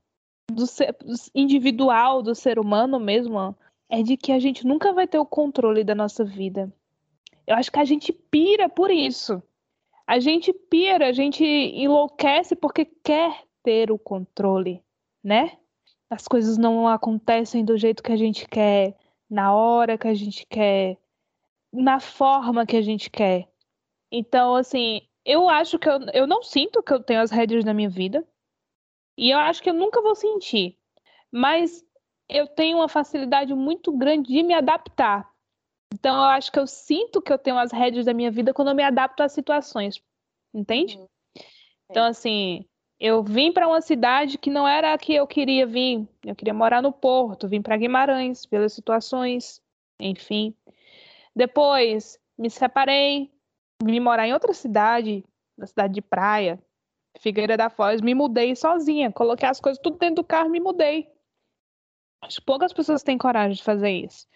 [0.52, 0.96] do ser,
[1.34, 3.56] individual do ser humano mesmo
[3.88, 6.72] é de que a gente nunca vai ter o controle da nossa vida.
[7.50, 9.42] Eu acho que a gente pira por isso.
[10.06, 14.80] A gente pira, a gente enlouquece porque quer ter o controle,
[15.20, 15.58] né?
[16.08, 18.96] As coisas não acontecem do jeito que a gente quer,
[19.28, 20.96] na hora que a gente quer,
[21.72, 23.48] na forma que a gente quer.
[24.12, 27.74] Então, assim, eu acho que eu, eu não sinto que eu tenho as rédeas na
[27.74, 28.24] minha vida.
[29.18, 30.78] E eu acho que eu nunca vou sentir.
[31.32, 31.84] Mas
[32.28, 35.28] eu tenho uma facilidade muito grande de me adaptar.
[35.92, 38.68] Então, eu acho que eu sinto que eu tenho as rédeas da minha vida quando
[38.68, 40.02] eu me adapto às situações.
[40.54, 40.96] Entende?
[40.96, 41.08] Uhum.
[41.90, 42.64] Então, assim,
[42.98, 46.06] eu vim para uma cidade que não era a que eu queria vir.
[46.24, 49.60] Eu queria morar no Porto, vim para Guimarães pelas situações,
[49.98, 50.54] enfim.
[51.34, 53.30] Depois me separei,
[53.82, 55.24] vim morar em outra cidade,
[55.56, 56.62] na cidade de praia,
[57.18, 60.60] Figueira da Foz, me mudei sozinha, coloquei as coisas tudo dentro do carro e me
[60.60, 61.08] mudei.
[62.22, 64.26] Acho que poucas pessoas têm coragem de fazer isso.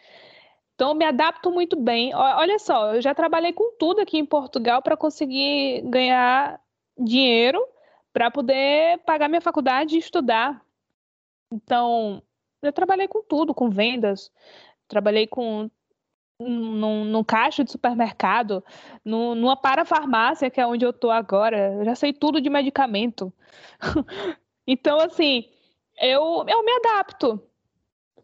[0.74, 2.14] Então, eu me adapto muito bem.
[2.14, 6.60] Olha só, eu já trabalhei com tudo aqui em Portugal para conseguir ganhar
[6.98, 7.64] dinheiro
[8.12, 10.64] para poder pagar minha faculdade e estudar.
[11.52, 12.22] Então,
[12.62, 14.30] eu trabalhei com tudo, com vendas,
[14.88, 15.70] trabalhei com
[16.38, 18.64] num, num caixa de supermercado,
[19.04, 21.74] num, numa parafarmácia, que é onde eu tô agora.
[21.74, 23.32] Eu já sei tudo de medicamento.
[24.66, 25.48] então, assim,
[26.00, 27.40] eu, eu me adapto.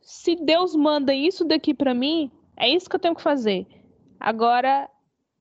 [0.01, 3.67] Se Deus manda isso daqui para mim, é isso que eu tenho que fazer.
[4.21, 4.89] Agora,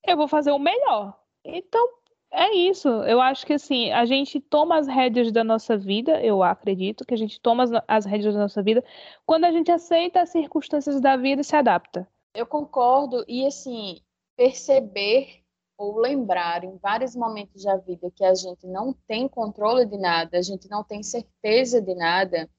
[0.07, 1.19] eu vou fazer o melhor.
[1.43, 1.89] Então,
[2.31, 2.87] é isso.
[2.87, 7.13] Eu acho que assim, a gente toma as rédeas da nossa vida, eu acredito que
[7.13, 8.83] a gente toma as, as rédeas da nossa vida
[9.25, 12.07] quando a gente aceita as circunstâncias da vida e se adapta.
[12.33, 13.99] Eu concordo e assim,
[14.37, 15.43] perceber
[15.77, 20.37] ou lembrar em vários momentos da vida que a gente não tem controle de nada,
[20.37, 22.49] a gente não tem certeza de nada,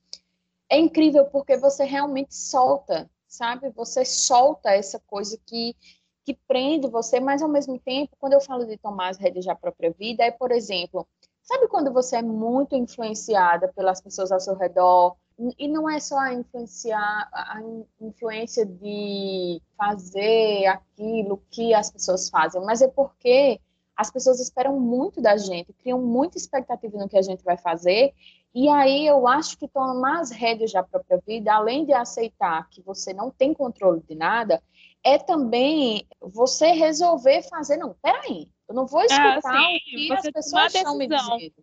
[0.70, 3.70] é incrível porque você realmente solta, sabe?
[3.70, 5.74] Você solta essa coisa que
[6.22, 9.54] que prende você, mas ao mesmo tempo, quando eu falo de tomar as rédeas da
[9.54, 11.08] própria vida, é, por exemplo,
[11.42, 15.16] sabe quando você é muito influenciada pelas pessoas ao seu redor,
[15.58, 17.58] e não é só a influenciar a
[17.98, 23.58] influência de fazer aquilo que as pessoas fazem, mas é porque
[23.96, 28.12] as pessoas esperam muito da gente, criam muita expectativa no que a gente vai fazer,
[28.54, 32.82] e aí eu acho que tomar as rédeas da própria vida, além de aceitar que
[32.82, 34.62] você não tem controle de nada,
[35.04, 40.12] é também você resolver fazer, não, peraí, eu não vou ah, escutar ah, o que
[40.12, 41.54] as pessoas estão me dizendo.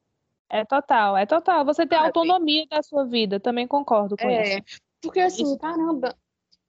[0.50, 1.66] É total, é total.
[1.66, 4.80] Você tem autonomia da sua vida, também concordo com é, isso.
[5.02, 5.58] Porque assim, isso.
[5.58, 6.16] caramba,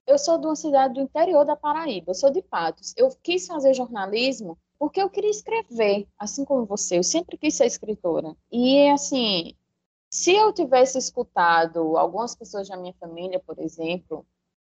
[0.07, 2.93] eu sou de uma cidade do interior da Paraíba, eu sou de Patos.
[2.97, 6.99] Eu quis fazer jornalismo porque eu queria escrever, assim como você.
[6.99, 8.35] Eu sempre quis ser escritora.
[8.51, 9.55] E assim,
[10.11, 14.27] se eu tivesse escutado algumas pessoas da minha família, por exemplo,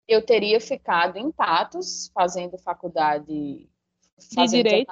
[0.07, 3.69] eu teria ficado em Patos, fazendo faculdade.
[4.35, 4.91] Fazendo de direito?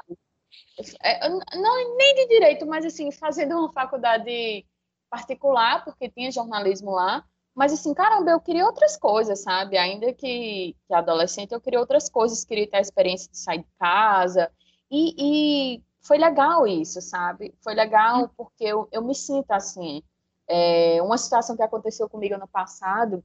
[1.02, 4.66] É, não, nem de direito, mas assim, fazendo uma faculdade
[5.10, 7.26] particular, porque tinha jornalismo lá.
[7.56, 9.78] Mas assim, caramba, eu queria outras coisas, sabe?
[9.78, 13.70] Ainda que, que adolescente, eu queria outras coisas, queria ter a experiência de sair de
[13.80, 14.52] casa.
[14.92, 17.56] E, e foi legal isso, sabe?
[17.64, 18.30] Foi legal hum.
[18.38, 20.04] porque eu, eu me sinto assim.
[20.48, 23.24] É, uma situação que aconteceu comigo ano passado,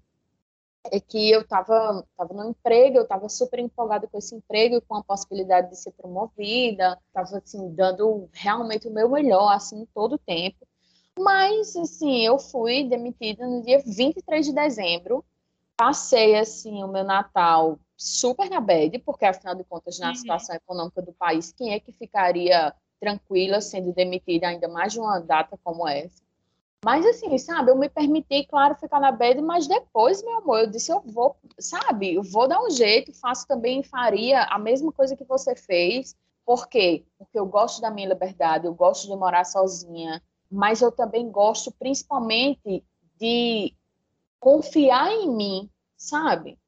[0.91, 4.97] é que eu estava tava no emprego, eu estava super empolgada com esse emprego, com
[4.97, 10.19] a possibilidade de ser promovida, estava assim dando realmente o meu melhor assim todo o
[10.19, 10.67] tempo.
[11.19, 15.25] Mas assim, eu fui demitida no dia 23 de dezembro.
[15.77, 20.15] Passei assim o meu Natal super na bad, porque afinal de contas na uhum.
[20.15, 25.19] situação econômica do país, quem é que ficaria tranquila sendo demitida ainda mais de uma
[25.21, 26.22] data como essa?
[26.85, 30.67] Mas assim, sabe, eu me permiti, claro, ficar na bed, mas depois, meu amor, eu
[30.67, 35.17] disse, eu vou, sabe, eu vou dar um jeito, faço também, faria a mesma coisa
[35.17, 36.17] que você fez.
[36.45, 37.05] Por quê?
[37.17, 41.71] Porque eu gosto da minha liberdade, eu gosto de morar sozinha, mas eu também gosto
[41.71, 42.85] principalmente
[43.17, 43.73] de
[44.41, 46.59] confiar em mim, sabe?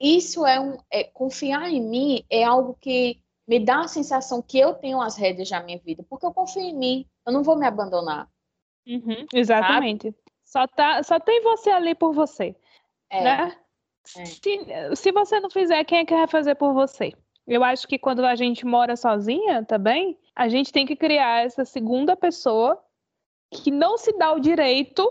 [0.00, 4.58] Isso é um é, confiar em mim é algo que me dá a sensação que
[4.58, 7.56] eu tenho as redes da minha vida, porque eu confio em mim, eu não vou
[7.56, 8.28] me abandonar.
[8.86, 10.14] Uhum, exatamente.
[10.44, 12.54] Só, tá, só tem você ali por você.
[13.10, 13.22] É.
[13.22, 13.56] Né?
[14.16, 14.24] É.
[14.24, 17.12] Se, se você não fizer, quem é que vai fazer por você?
[17.46, 21.64] Eu acho que quando a gente mora sozinha também, a gente tem que criar essa
[21.64, 22.82] segunda pessoa
[23.50, 25.10] que não se dá o direito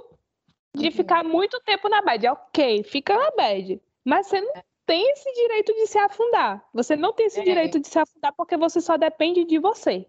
[0.75, 0.91] de uhum.
[0.91, 2.27] ficar muito tempo na bed.
[2.27, 3.81] Ok, fica na bed.
[4.03, 4.53] Mas você não
[4.86, 6.65] tem esse direito de se afundar.
[6.73, 7.43] Você não tem esse é.
[7.43, 10.07] direito de se afundar porque você só depende de você.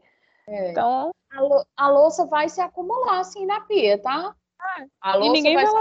[0.53, 0.71] É.
[0.71, 4.35] Então, a, a, louça vai se acumular assim na pia, tá?
[4.61, 5.75] Ah, a louça e ninguém vai, vai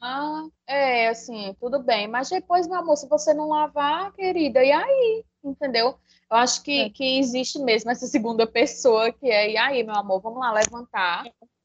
[0.00, 0.48] lavar.
[0.66, 2.06] É, assim, tudo bem.
[2.06, 5.24] Mas depois, meu amor, se você não lavar, querida, e aí?
[5.44, 5.98] Entendeu?
[6.30, 6.90] Eu acho que, é.
[6.90, 11.24] que existe mesmo essa segunda pessoa que é, e aí, meu amor, vamos lá levantar.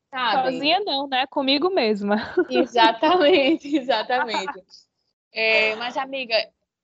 [0.09, 0.51] Sabe?
[0.53, 1.27] Sozinha não, né?
[1.27, 2.17] Comigo mesma.
[2.49, 4.63] Exatamente, exatamente.
[5.31, 6.35] É, mas, amiga,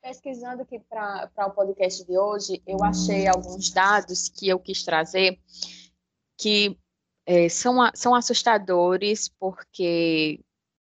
[0.03, 5.39] pesquisando aqui para o podcast de hoje, eu achei alguns dados que eu quis trazer
[6.37, 6.77] que
[7.25, 10.43] é, são, são assustadores, porque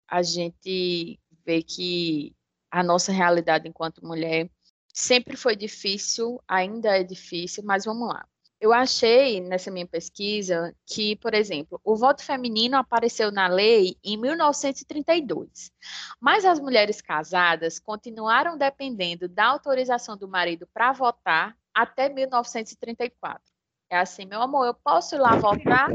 [0.08, 2.36] a gente vê que
[2.70, 4.52] a nossa realidade enquanto mulher
[4.94, 8.24] sempre foi difícil, ainda é difícil, mas vamos lá.
[8.60, 14.18] Eu achei nessa minha pesquisa que, por exemplo, o voto feminino apareceu na lei em
[14.18, 15.72] 1932,
[16.20, 23.44] mas as mulheres casadas continuaram dependendo da autorização do marido para votar até 1934.
[23.92, 25.90] É assim, meu amor, eu posso ir lá votar?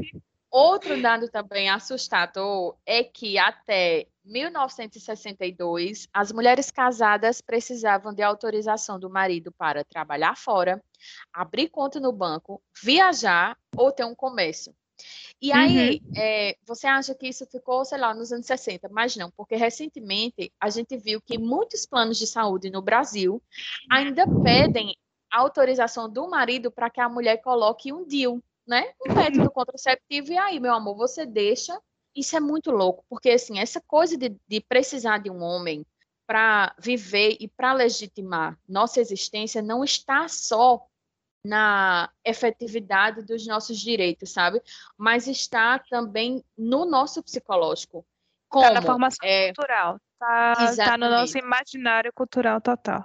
[0.48, 9.10] Outro dado também assustador é que até 1962, as mulheres casadas precisavam de autorização do
[9.10, 10.82] marido para trabalhar fora,
[11.32, 14.74] abrir conta no banco, viajar ou ter um comércio.
[15.40, 16.12] E aí, uhum.
[16.16, 20.52] é, você acha que isso ficou, sei lá, nos anos 60, mas não, porque recentemente
[20.60, 23.42] a gente viu que muitos planos de saúde no Brasil
[23.90, 24.96] ainda pedem
[25.30, 28.92] autorização do marido para que a mulher coloque um DIU, né?
[29.04, 31.76] Um método contraceptivo, e aí, meu amor, você deixa.
[32.14, 35.84] Isso é muito louco, porque assim, essa coisa de, de precisar de um homem
[36.26, 40.86] para viver e para legitimar nossa existência não está só
[41.44, 44.62] na efetividade dos nossos direitos, sabe?
[44.96, 48.06] Mas está também no nosso psicológico.
[48.48, 48.64] Como?
[48.64, 49.46] Está na formação é...
[49.46, 49.98] cultural.
[50.14, 53.04] Está tá no nosso imaginário cultural total.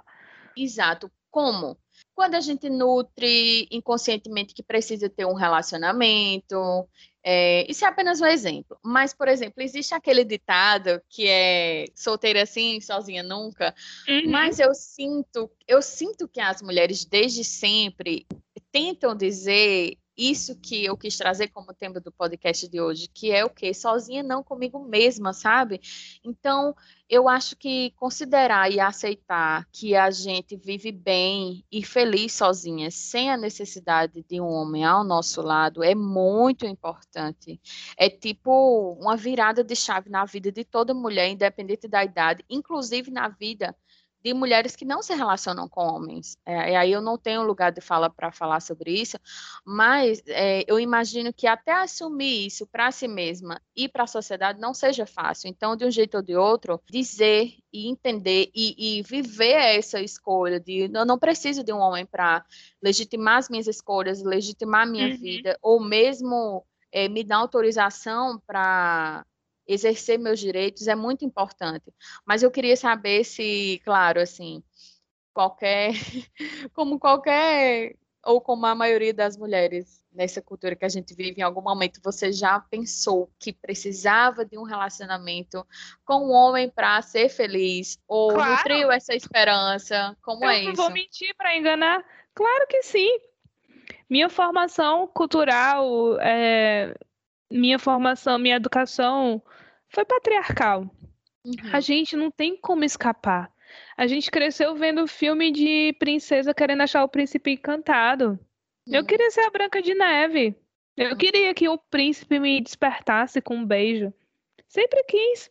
[0.56, 1.10] Exato.
[1.30, 1.76] Como?
[2.14, 6.88] Quando a gente nutre inconscientemente que precisa ter um relacionamento,
[7.30, 8.78] é, isso é apenas um exemplo.
[8.82, 13.74] Mas, por exemplo, existe aquele ditado que é solteira assim, sozinha nunca.
[14.08, 14.30] Uhum.
[14.30, 18.26] Mas eu sinto, eu sinto que as mulheres desde sempre
[18.72, 23.44] tentam dizer isso que eu quis trazer como tema do podcast de hoje, que é
[23.44, 23.72] o quê?
[23.72, 25.80] Sozinha não comigo mesma, sabe?
[26.24, 26.74] Então,
[27.08, 33.30] eu acho que considerar e aceitar que a gente vive bem e feliz sozinha, sem
[33.30, 37.60] a necessidade de um homem ao nosso lado, é muito importante.
[37.96, 43.10] É tipo uma virada de chave na vida de toda mulher, independente da idade, inclusive
[43.10, 43.74] na vida
[44.28, 46.36] de mulheres que não se relacionam com homens.
[46.44, 49.16] É, e aí eu não tenho lugar de fala para falar sobre isso,
[49.64, 54.60] mas é, eu imagino que até assumir isso para si mesma e para a sociedade
[54.60, 55.48] não seja fácil.
[55.48, 60.60] Então, de um jeito ou de outro, dizer e entender e, e viver essa escolha
[60.60, 62.44] de eu não preciso de um homem para
[62.82, 65.16] legitimar as minhas escolhas, legitimar a minha uhum.
[65.16, 69.24] vida, ou mesmo é, me dar autorização para
[69.68, 71.92] exercer meus direitos é muito importante.
[72.26, 74.62] Mas eu queria saber se, claro, assim,
[75.34, 75.92] qualquer,
[76.72, 81.44] como qualquer, ou como a maioria das mulheres nessa cultura que a gente vive, em
[81.44, 85.64] algum momento você já pensou que precisava de um relacionamento
[86.04, 88.00] com um homem para ser feliz?
[88.08, 88.56] Ou claro.
[88.56, 90.16] nutriu essa esperança?
[90.22, 90.68] Como eu é isso?
[90.70, 92.04] Não vou mentir para enganar.
[92.34, 93.18] Claro que sim.
[94.10, 96.94] Minha formação cultural, é,
[97.50, 99.42] minha formação, minha educação
[99.88, 100.82] foi patriarcal.
[101.44, 101.54] Uhum.
[101.72, 103.50] A gente não tem como escapar.
[103.96, 108.38] A gente cresceu vendo filme de princesa querendo achar o príncipe encantado.
[108.86, 108.94] Uhum.
[108.94, 110.54] Eu queria ser a Branca de Neve.
[110.96, 111.16] Eu uhum.
[111.16, 114.12] queria que o príncipe me despertasse com um beijo.
[114.66, 115.50] Sempre quis.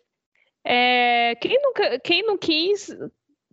[0.64, 2.96] É, quem, nunca, quem não quis,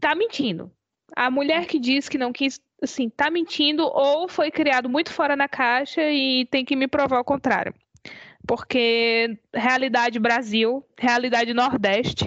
[0.01, 0.70] tá mentindo.
[1.14, 5.37] A mulher que diz que não quis, assim, tá mentindo ou foi criado muito fora
[5.37, 7.73] da caixa e tem que me provar o contrário
[8.46, 12.26] porque realidade Brasil, realidade Nordeste,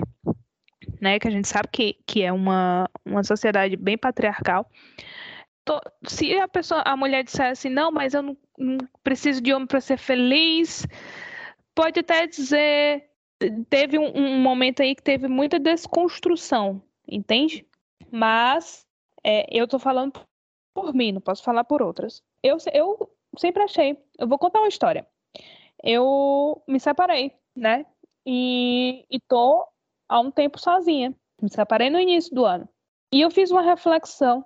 [0.99, 4.69] né, que a gente sabe que, que é uma, uma sociedade bem patriarcal.
[6.08, 9.67] se a pessoa, a mulher disser assim, não, mas eu não, não preciso de homem
[9.67, 10.88] para ser feliz,
[11.75, 13.10] pode até dizer,
[13.69, 17.65] teve um, um, momento aí que teve muita desconstrução, entende?
[18.12, 18.88] Mas
[19.23, 20.19] é, eu tô falando
[20.73, 22.23] por mim, não posso falar por outras.
[22.41, 25.06] Eu, eu sempre achei, eu vou contar uma história
[25.84, 27.86] eu me separei, né?
[28.26, 29.68] E, e tô
[30.08, 31.16] há um tempo sozinha.
[31.42, 32.68] Me separei no início do ano.
[33.12, 34.44] E eu fiz uma reflexão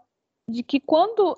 [0.48, 1.38] de que quando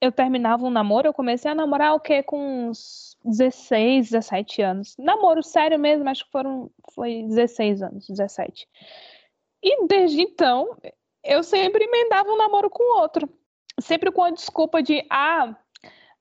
[0.00, 2.22] eu terminava um namoro, eu comecei a namorar o quê?
[2.22, 4.96] Com uns 16, 17 anos.
[4.98, 8.66] Namoro sério mesmo, acho que foram foi 16 anos, 17.
[9.62, 10.76] E desde então,
[11.22, 13.28] eu sempre emendava um namoro com o outro.
[13.80, 15.56] Sempre com a desculpa de, ah,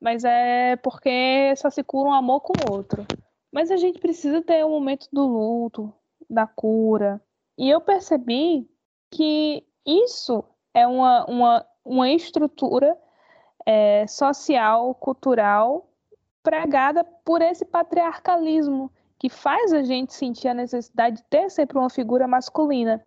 [0.01, 3.05] mas é porque só se cura um amor com o outro.
[3.51, 5.93] Mas a gente precisa ter o um momento do luto,
[6.27, 7.21] da cura.
[7.57, 8.67] E eu percebi
[9.11, 10.43] que isso
[10.73, 12.97] é uma, uma, uma estrutura
[13.65, 15.89] é, social, cultural,
[16.41, 21.89] pregada por esse patriarcalismo que faz a gente sentir a necessidade de ter sempre uma
[21.89, 23.05] figura masculina.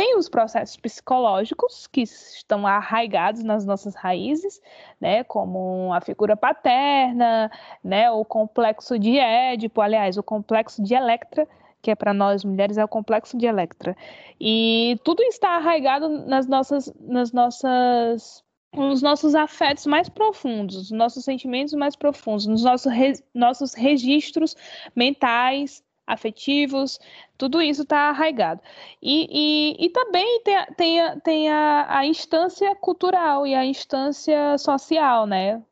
[0.00, 4.58] Tem os processos psicológicos que estão arraigados nas nossas raízes,
[4.98, 7.50] né, como a figura paterna,
[7.84, 11.46] né, o complexo de Édipo, aliás, o complexo de Electra,
[11.82, 13.94] que é para nós mulheres é o complexo de Electra.
[14.40, 18.42] E tudo está arraigado nas nossas nas nossas
[18.74, 24.56] nos nossos afetos mais profundos, nos nossos sentimentos mais profundos, nos nossos, re, nossos registros
[24.96, 25.82] mentais,
[26.12, 26.98] afetivos,
[27.38, 28.60] tudo isso está arraigado.
[29.02, 35.26] E, e, e, também tem, tem, tem a, a, instância cultural e a instância social,
[35.26, 35.62] né?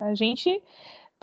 [0.00, 0.62] A gente.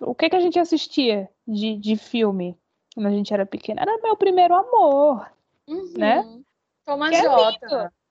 [0.02, 2.58] O que, que a gente assistia de, de filme
[2.94, 3.82] quando a gente era pequena?
[3.82, 5.30] Era meu primeiro amor,
[5.68, 5.94] uhum.
[5.98, 6.24] né?
[6.86, 7.92] Toma que Jota.
[7.92, 8.06] É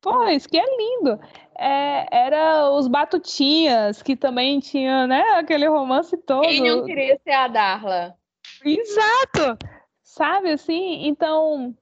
[0.00, 1.20] Pois, que é lindo.
[1.58, 6.42] É, era os Batutinhas, que também tinha, né, aquele romance todo.
[6.42, 8.16] Quem não queria ser a Darla?
[8.64, 9.58] Exato!
[10.08, 11.06] Sabe assim?
[11.06, 11.76] Então,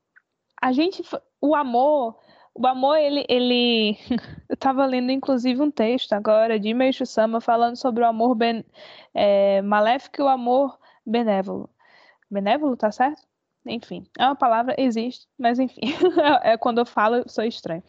[0.60, 1.02] a gente.
[1.40, 2.18] O amor.
[2.54, 3.24] O amor, ele.
[3.28, 3.96] ele...
[4.48, 8.64] Eu estava lendo, inclusive, um texto agora de Meishu Sama falando sobre o amor ben,
[9.14, 11.70] é, maléfico e o amor benévolo.
[12.30, 13.22] Benévolo, tá certo?
[13.64, 15.80] Enfim, é uma palavra, existe, mas enfim,
[16.42, 17.82] é quando eu falo, eu sou estranho.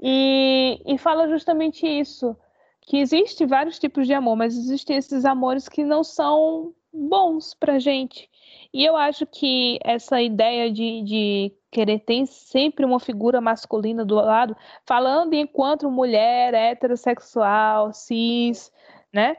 [0.00, 2.36] E, e fala justamente isso,
[2.82, 7.78] que existe vários tipos de amor, mas existem esses amores que não são bons pra
[7.78, 8.30] gente.
[8.72, 14.14] E eu acho que essa ideia de, de querer ter sempre uma figura masculina do
[14.14, 18.72] lado, falando enquanto mulher heterossexual, cis,
[19.12, 19.36] né?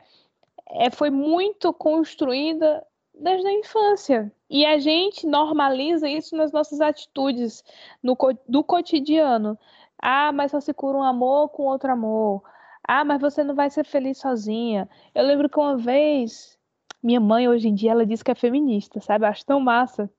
[0.70, 4.32] É, foi muito construída desde a infância.
[4.50, 7.64] E a gente normaliza isso nas nossas atitudes
[8.04, 9.58] no, do cotidiano.
[10.02, 12.44] Ah, mas só se cura um amor com outro amor.
[12.88, 14.90] Ah, mas você não vai ser feliz sozinha.
[15.14, 16.58] Eu lembro que uma vez,
[17.06, 19.26] minha mãe hoje em dia, ela diz que é feminista, sabe?
[19.26, 20.10] Acho tão massa.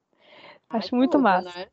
[0.71, 1.59] Acho Ai, muito tudo, massa.
[1.59, 1.67] Né?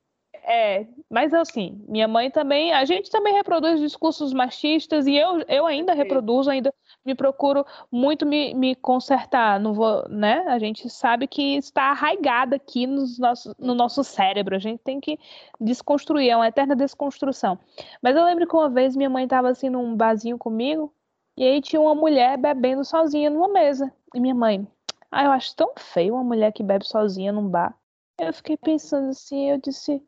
[0.46, 5.66] É, mas assim, minha mãe também, a gente também reproduz discursos machistas e eu, eu
[5.68, 6.74] ainda reproduzo, ainda
[7.06, 10.44] me procuro muito me, me consertar, não vou, né?
[10.48, 15.00] A gente sabe que está arraigada aqui nos nossos, no nosso cérebro, a gente tem
[15.00, 15.18] que
[15.62, 17.58] desconstruir, é uma eterna desconstrução.
[18.02, 20.92] Mas eu lembro que uma vez minha mãe estava assim num barzinho comigo
[21.38, 23.94] e aí tinha uma mulher bebendo sozinha numa mesa.
[24.14, 24.68] E minha mãe,
[25.14, 27.78] ah, eu acho tão feio uma mulher que bebe sozinha num bar.
[28.20, 30.02] Eu fiquei pensando assim, eu disse,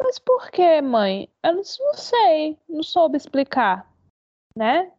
[0.00, 1.28] mas por que, mãe?
[1.42, 3.90] Eu não, não sei, não soube explicar,
[4.56, 4.92] né?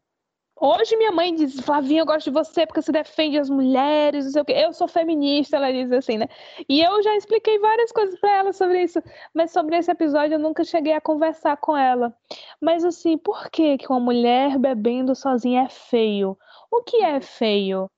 [0.56, 4.32] Hoje minha mãe diz, Flavinha, eu gosto de você porque você defende as mulheres, não
[4.32, 4.54] sei o quê.
[4.54, 6.28] Eu sou feminista, ela diz assim, né?
[6.70, 9.02] E eu já expliquei várias coisas para ela sobre isso,
[9.34, 12.16] mas sobre esse episódio eu nunca cheguei a conversar com ela.
[12.62, 16.38] Mas assim, por que que uma mulher bebendo sozinha é feio?
[16.72, 17.90] O que é feio?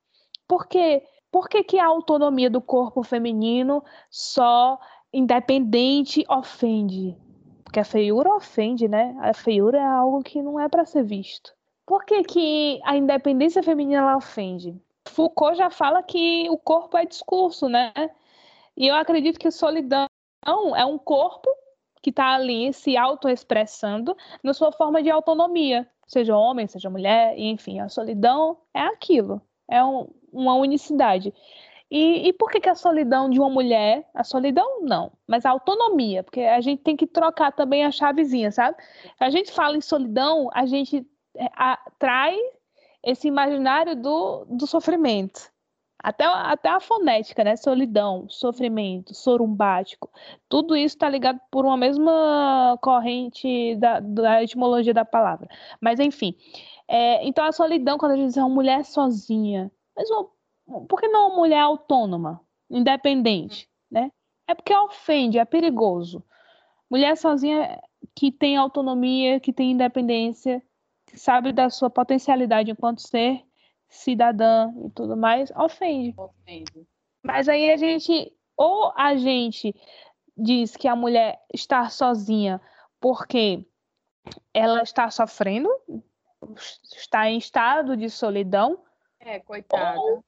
[0.47, 1.03] Por quê?
[1.35, 4.79] Por que, que a autonomia do corpo feminino só
[5.11, 7.13] independente ofende.
[7.61, 9.13] Porque a feiura ofende, né?
[9.19, 11.53] A feiura é algo que não é para ser visto.
[11.85, 14.81] Por que, que a independência feminina ofende?
[15.09, 17.91] Foucault já fala que o corpo é discurso, né?
[18.77, 20.07] E eu acredito que solidão
[20.73, 21.49] é um corpo
[22.01, 27.81] que está ali se autoexpressando na sua forma de autonomia, seja homem, seja mulher, enfim,
[27.81, 31.33] a solidão é aquilo, é um, uma unicidade.
[31.89, 35.51] E, e por que, que a solidão de uma mulher, a solidão não, mas a
[35.51, 38.77] autonomia, porque a gente tem que trocar também a chavezinha, sabe?
[39.19, 41.05] A gente fala em solidão, a gente
[41.37, 42.37] é, atrai
[43.03, 45.51] esse imaginário do, do sofrimento.
[46.05, 47.55] Até, até a fonética, né?
[47.55, 50.07] Solidão, sofrimento, sorumbático.
[50.47, 55.47] Tudo isso está ligado por uma mesma corrente da, da etimologia da palavra.
[55.81, 56.35] Mas, enfim.
[56.87, 59.71] É, então, a solidão, quando a gente diz uma mulher sozinha.
[59.95, 60.29] Mas uma
[60.87, 62.39] por que não uma mulher autônoma,
[62.69, 64.11] independente, né?
[64.47, 66.23] É porque ofende, é perigoso.
[66.89, 67.81] Mulher sozinha
[68.15, 70.61] que tem autonomia, que tem independência,
[71.07, 73.43] que sabe da sua potencialidade enquanto ser
[73.87, 76.13] cidadã e tudo mais, ofende.
[76.17, 76.87] ofende.
[77.23, 79.73] Mas aí a gente, ou a gente
[80.37, 82.61] diz que a mulher está sozinha
[82.99, 83.65] porque
[84.53, 85.69] ela está sofrendo,
[86.95, 88.79] está em estado de solidão.
[89.19, 89.99] É, coitada.
[89.99, 90.23] Ou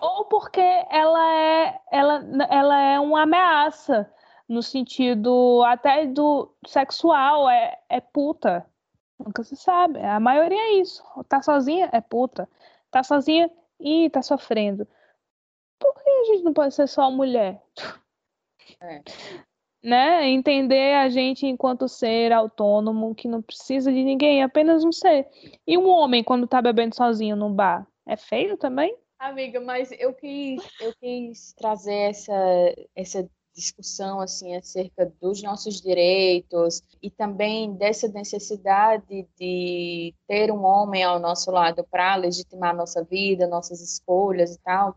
[0.00, 4.10] ou porque ela é, ela, ela é uma ameaça
[4.48, 8.64] no sentido até do sexual, é, é puta.
[9.18, 9.98] Nunca se sabe.
[10.00, 11.02] A maioria é isso.
[11.28, 12.48] Tá sozinha, é puta.
[12.96, 14.88] Tá sozinha e tá sofrendo.
[15.78, 17.62] Por que a gente não pode ser só mulher?
[18.80, 19.02] É.
[19.84, 20.30] Né?
[20.30, 25.28] Entender a gente enquanto ser autônomo, que não precisa de ninguém, apenas um ser.
[25.66, 28.96] E um homem, quando tá bebendo sozinho num bar, é feio também?
[29.18, 32.32] Amiga, mas eu quis, eu quis trazer essa,
[32.94, 41.02] essa discussão assim acerca dos nossos direitos e também dessa necessidade de ter um homem
[41.02, 44.94] ao nosso lado para legitimar nossa vida, nossas escolhas e tal,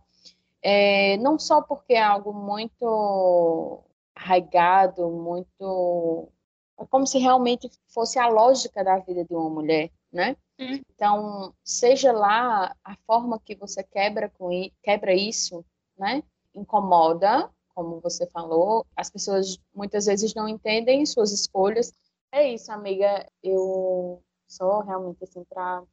[0.61, 3.81] é, não só porque é algo muito
[4.13, 6.29] arraigado, muito
[6.77, 10.35] é como se realmente fosse a lógica da vida de uma mulher, né?
[10.57, 10.81] Hum.
[10.93, 14.49] Então, seja lá a forma que você quebra com
[14.81, 15.65] quebra isso,
[15.97, 16.23] né?
[16.55, 17.49] Incomoda,
[17.79, 21.93] como você falou, as pessoas muitas vezes não entendem suas escolhas.
[22.29, 23.25] É isso, amiga.
[23.41, 25.85] Eu só realmente assim para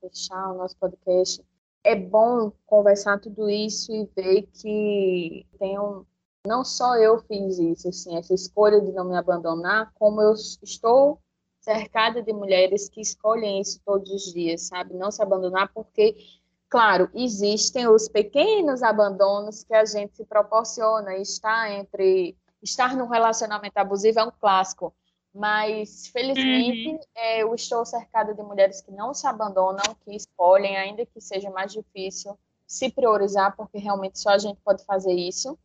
[0.00, 1.44] fechar o nosso podcast.
[1.82, 6.06] É bom conversar tudo isso e ver que tem um,
[6.46, 11.18] não só eu fiz isso, assim, essa escolha de não me abandonar, como eu estou
[11.60, 14.94] cercada de mulheres que escolhem isso todos os dias, sabe?
[14.94, 16.14] Não se abandonar porque
[16.72, 23.76] Claro, existem os pequenos abandonos que a gente se proporciona, estar entre estar num relacionamento
[23.76, 24.94] abusivo é um clássico,
[25.34, 27.00] mas felizmente uhum.
[27.14, 31.50] é, eu estou cercada de mulheres que não se abandonam, que escolhem, ainda que seja
[31.50, 35.58] mais difícil, se priorizar, porque realmente só a gente pode fazer isso.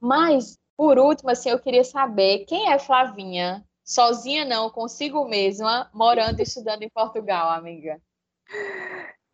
[0.00, 6.40] Mas, por último, assim, eu queria saber quem é Flavinha, sozinha não, consigo mesma, morando
[6.40, 8.00] e estudando em Portugal, amiga.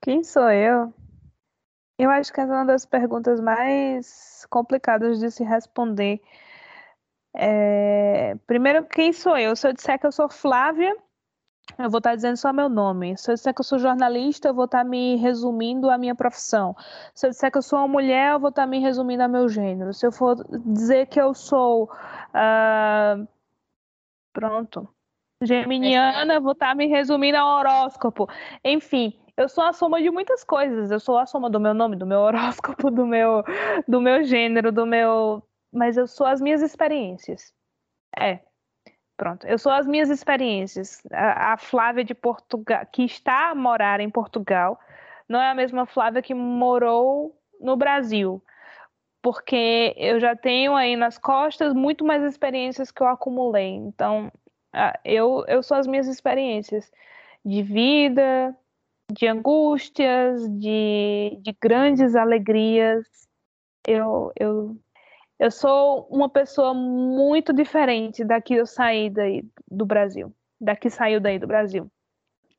[0.02, 0.92] Quem sou eu?
[2.02, 6.20] Eu acho que é uma das perguntas mais complicadas de se responder.
[7.32, 8.34] É...
[8.44, 9.54] Primeiro, quem sou eu?
[9.54, 10.96] Se eu disser que eu sou Flávia,
[11.78, 13.16] eu vou estar dizendo só meu nome.
[13.16, 16.74] Se eu disser que eu sou jornalista, eu vou estar me resumindo a minha profissão.
[17.14, 19.48] Se eu disser que eu sou uma mulher, eu vou estar me resumindo a meu
[19.48, 19.94] gênero.
[19.94, 21.84] Se eu for dizer que eu sou.
[22.34, 23.28] Uh...
[24.32, 24.88] Pronto.
[25.40, 28.28] Geminiana, vou estar me resumindo ao horóscopo.
[28.64, 30.90] Enfim, eu sou a soma de muitas coisas.
[30.90, 33.42] Eu sou a soma do meu nome, do meu horóscopo, do meu,
[33.88, 35.42] do meu gênero, do meu.
[35.72, 37.52] Mas eu sou as minhas experiências.
[38.18, 38.40] É.
[39.16, 39.46] Pronto.
[39.46, 41.02] Eu sou as minhas experiências.
[41.12, 44.78] A, a Flávia de Portugal, que está a morar em Portugal,
[45.28, 48.42] não é a mesma Flávia que morou no Brasil.
[49.22, 53.70] Porque eu já tenho aí nas costas muito mais experiências que eu acumulei.
[53.70, 54.30] Então,
[55.04, 56.90] eu, eu sou as minhas experiências
[57.44, 58.56] de vida,
[59.12, 63.06] de angústias, de, de grandes alegrias.
[63.86, 64.76] Eu, eu,
[65.38, 70.88] eu sou uma pessoa muito diferente da que eu saí daí do Brasil, da que
[70.88, 71.90] saiu daí do Brasil.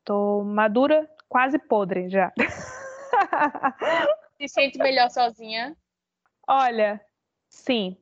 [0.04, 2.32] Tô madura, quase podre já.
[4.36, 5.76] Se sente melhor sozinha?
[6.46, 7.00] Olha,
[7.48, 7.96] sim.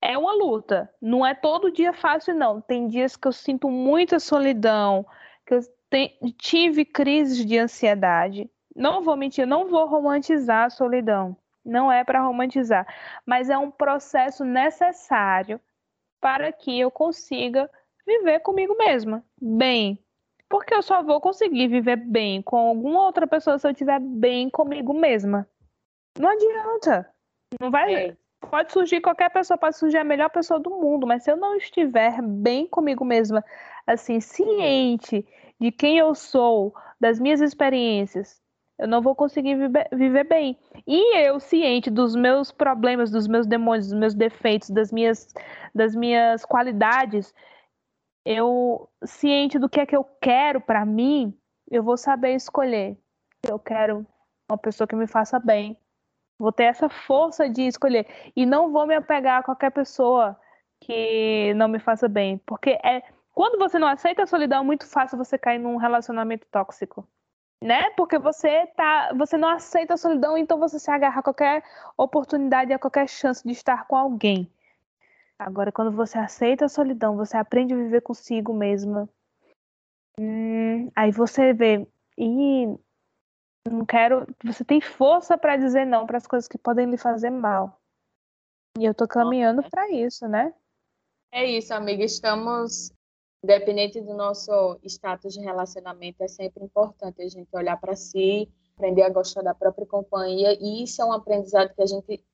[0.00, 0.92] É uma luta.
[1.00, 2.60] Não é todo dia fácil, não.
[2.60, 5.04] Tem dias que eu sinto muita solidão,
[5.46, 5.60] que eu
[6.38, 8.50] tive crises de ansiedade.
[8.74, 11.36] Não vou mentir, não vou romantizar a solidão.
[11.64, 12.86] Não é para romantizar,
[13.26, 15.60] mas é um processo necessário
[16.20, 17.70] para que eu consiga
[18.06, 19.98] viver comigo mesma, bem.
[20.48, 24.48] Porque eu só vou conseguir viver bem com alguma outra pessoa se eu estiver bem
[24.48, 25.46] comigo mesma.
[26.18, 27.12] Não adianta.
[27.60, 27.94] Não vai.
[27.94, 28.16] É.
[28.40, 31.56] Pode surgir qualquer pessoa, pode surgir a melhor pessoa do mundo, mas se eu não
[31.56, 33.44] estiver bem comigo mesma,
[33.86, 35.26] assim, ciente
[35.60, 38.40] de quem eu sou, das minhas experiências,
[38.78, 39.56] eu não vou conseguir
[39.92, 40.56] viver, bem.
[40.86, 45.34] E eu, ciente dos meus problemas, dos meus demônios, dos meus defeitos, das minhas,
[45.74, 47.34] das minhas qualidades,
[48.24, 51.36] eu, ciente do que é que eu quero para mim,
[51.68, 52.96] eu vou saber escolher.
[53.42, 54.06] Eu quero
[54.48, 55.76] uma pessoa que me faça bem.
[56.38, 58.06] Vou ter essa força de escolher.
[58.36, 60.38] E não vou me apegar a qualquer pessoa
[60.80, 62.38] que não me faça bem.
[62.46, 63.02] Porque é
[63.38, 67.06] quando você não aceita a solidão, é muito fácil você cair num relacionamento tóxico.
[67.62, 67.88] Né?
[67.90, 71.62] Porque você tá, você não aceita a solidão, então você se agarra a qualquer
[71.96, 74.52] oportunidade, a qualquer chance de estar com alguém.
[75.38, 79.08] Agora, quando você aceita a solidão, você aprende a viver consigo mesma.
[80.18, 81.86] Hum, aí você vê,
[82.16, 82.66] e
[83.70, 84.26] não quero.
[84.42, 87.80] Você tem força para dizer não para as coisas que podem lhe fazer mal.
[88.76, 90.52] E eu tô caminhando para isso, né?
[91.30, 92.02] É isso, amiga.
[92.02, 92.97] Estamos
[93.42, 99.02] Independente do nosso status de relacionamento, é sempre importante a gente olhar para si, aprender
[99.02, 102.24] a gostar da própria companhia, e isso é um aprendizado que a gente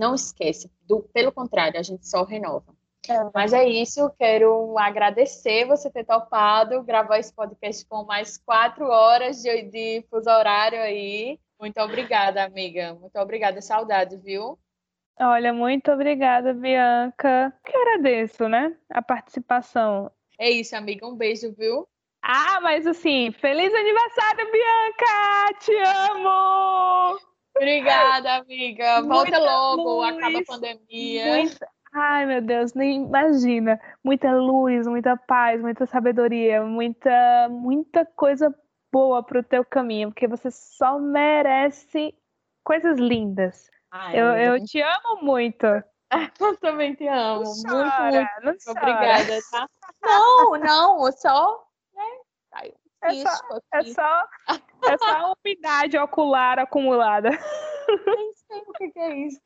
[0.00, 2.74] não esquece, do, pelo contrário, a gente só renova.
[3.08, 3.30] É.
[3.32, 9.42] Mas é isso, quero agradecer você ter topado gravar esse podcast com mais quatro horas
[9.42, 11.38] de, de fuso horário aí.
[11.58, 12.94] Muito obrigada, amiga.
[12.94, 14.58] Muito obrigada, saudade, viu?
[15.18, 17.52] Olha, muito obrigada, Bianca.
[17.64, 18.76] Que agradeço, né?
[18.90, 20.10] A participação.
[20.38, 21.06] É isso, amiga.
[21.06, 21.86] Um beijo, viu?
[22.22, 25.58] Ah, mas assim, feliz aniversário, Bianca!
[25.60, 25.76] Te
[26.10, 27.18] amo!
[27.56, 29.00] Obrigada, amiga.
[29.02, 31.44] Volta logo, acaba a pandemia.
[31.92, 33.80] Ai, meu Deus, nem imagina.
[34.04, 38.54] Muita luz, muita paz, muita sabedoria, muita, muita coisa
[38.92, 42.14] boa pro teu caminho, porque você só merece
[42.62, 43.70] coisas lindas.
[43.90, 45.66] Ai, eu, eu te amo muito.
[46.40, 47.44] Eu também te amo.
[47.64, 48.70] Não chora, muito, muito.
[48.70, 49.68] Obrigada, tá?
[50.02, 51.66] Não, não, só.
[51.94, 52.70] Né?
[53.02, 57.30] É só, é, só, é só umidade ocular acumulada.
[58.06, 59.40] Nem sei o que é isso.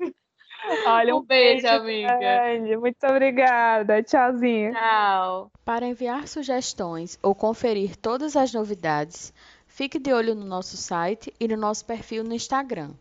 [0.87, 2.19] Olha, um, um beijo, beijo, amiga.
[2.19, 2.77] Grande.
[2.77, 4.03] Muito obrigada.
[4.03, 4.73] Tchauzinho.
[4.73, 5.51] Tchau.
[5.65, 9.33] Para enviar sugestões ou conferir todas as novidades,
[9.67, 12.93] fique de olho no nosso site e no nosso perfil no Instagram.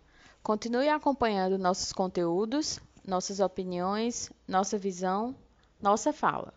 [0.42, 2.80] Continue acompanhando nossos conteúdos,
[3.10, 5.36] nossas opiniões, nossa visão,
[5.82, 6.54] nossa fala.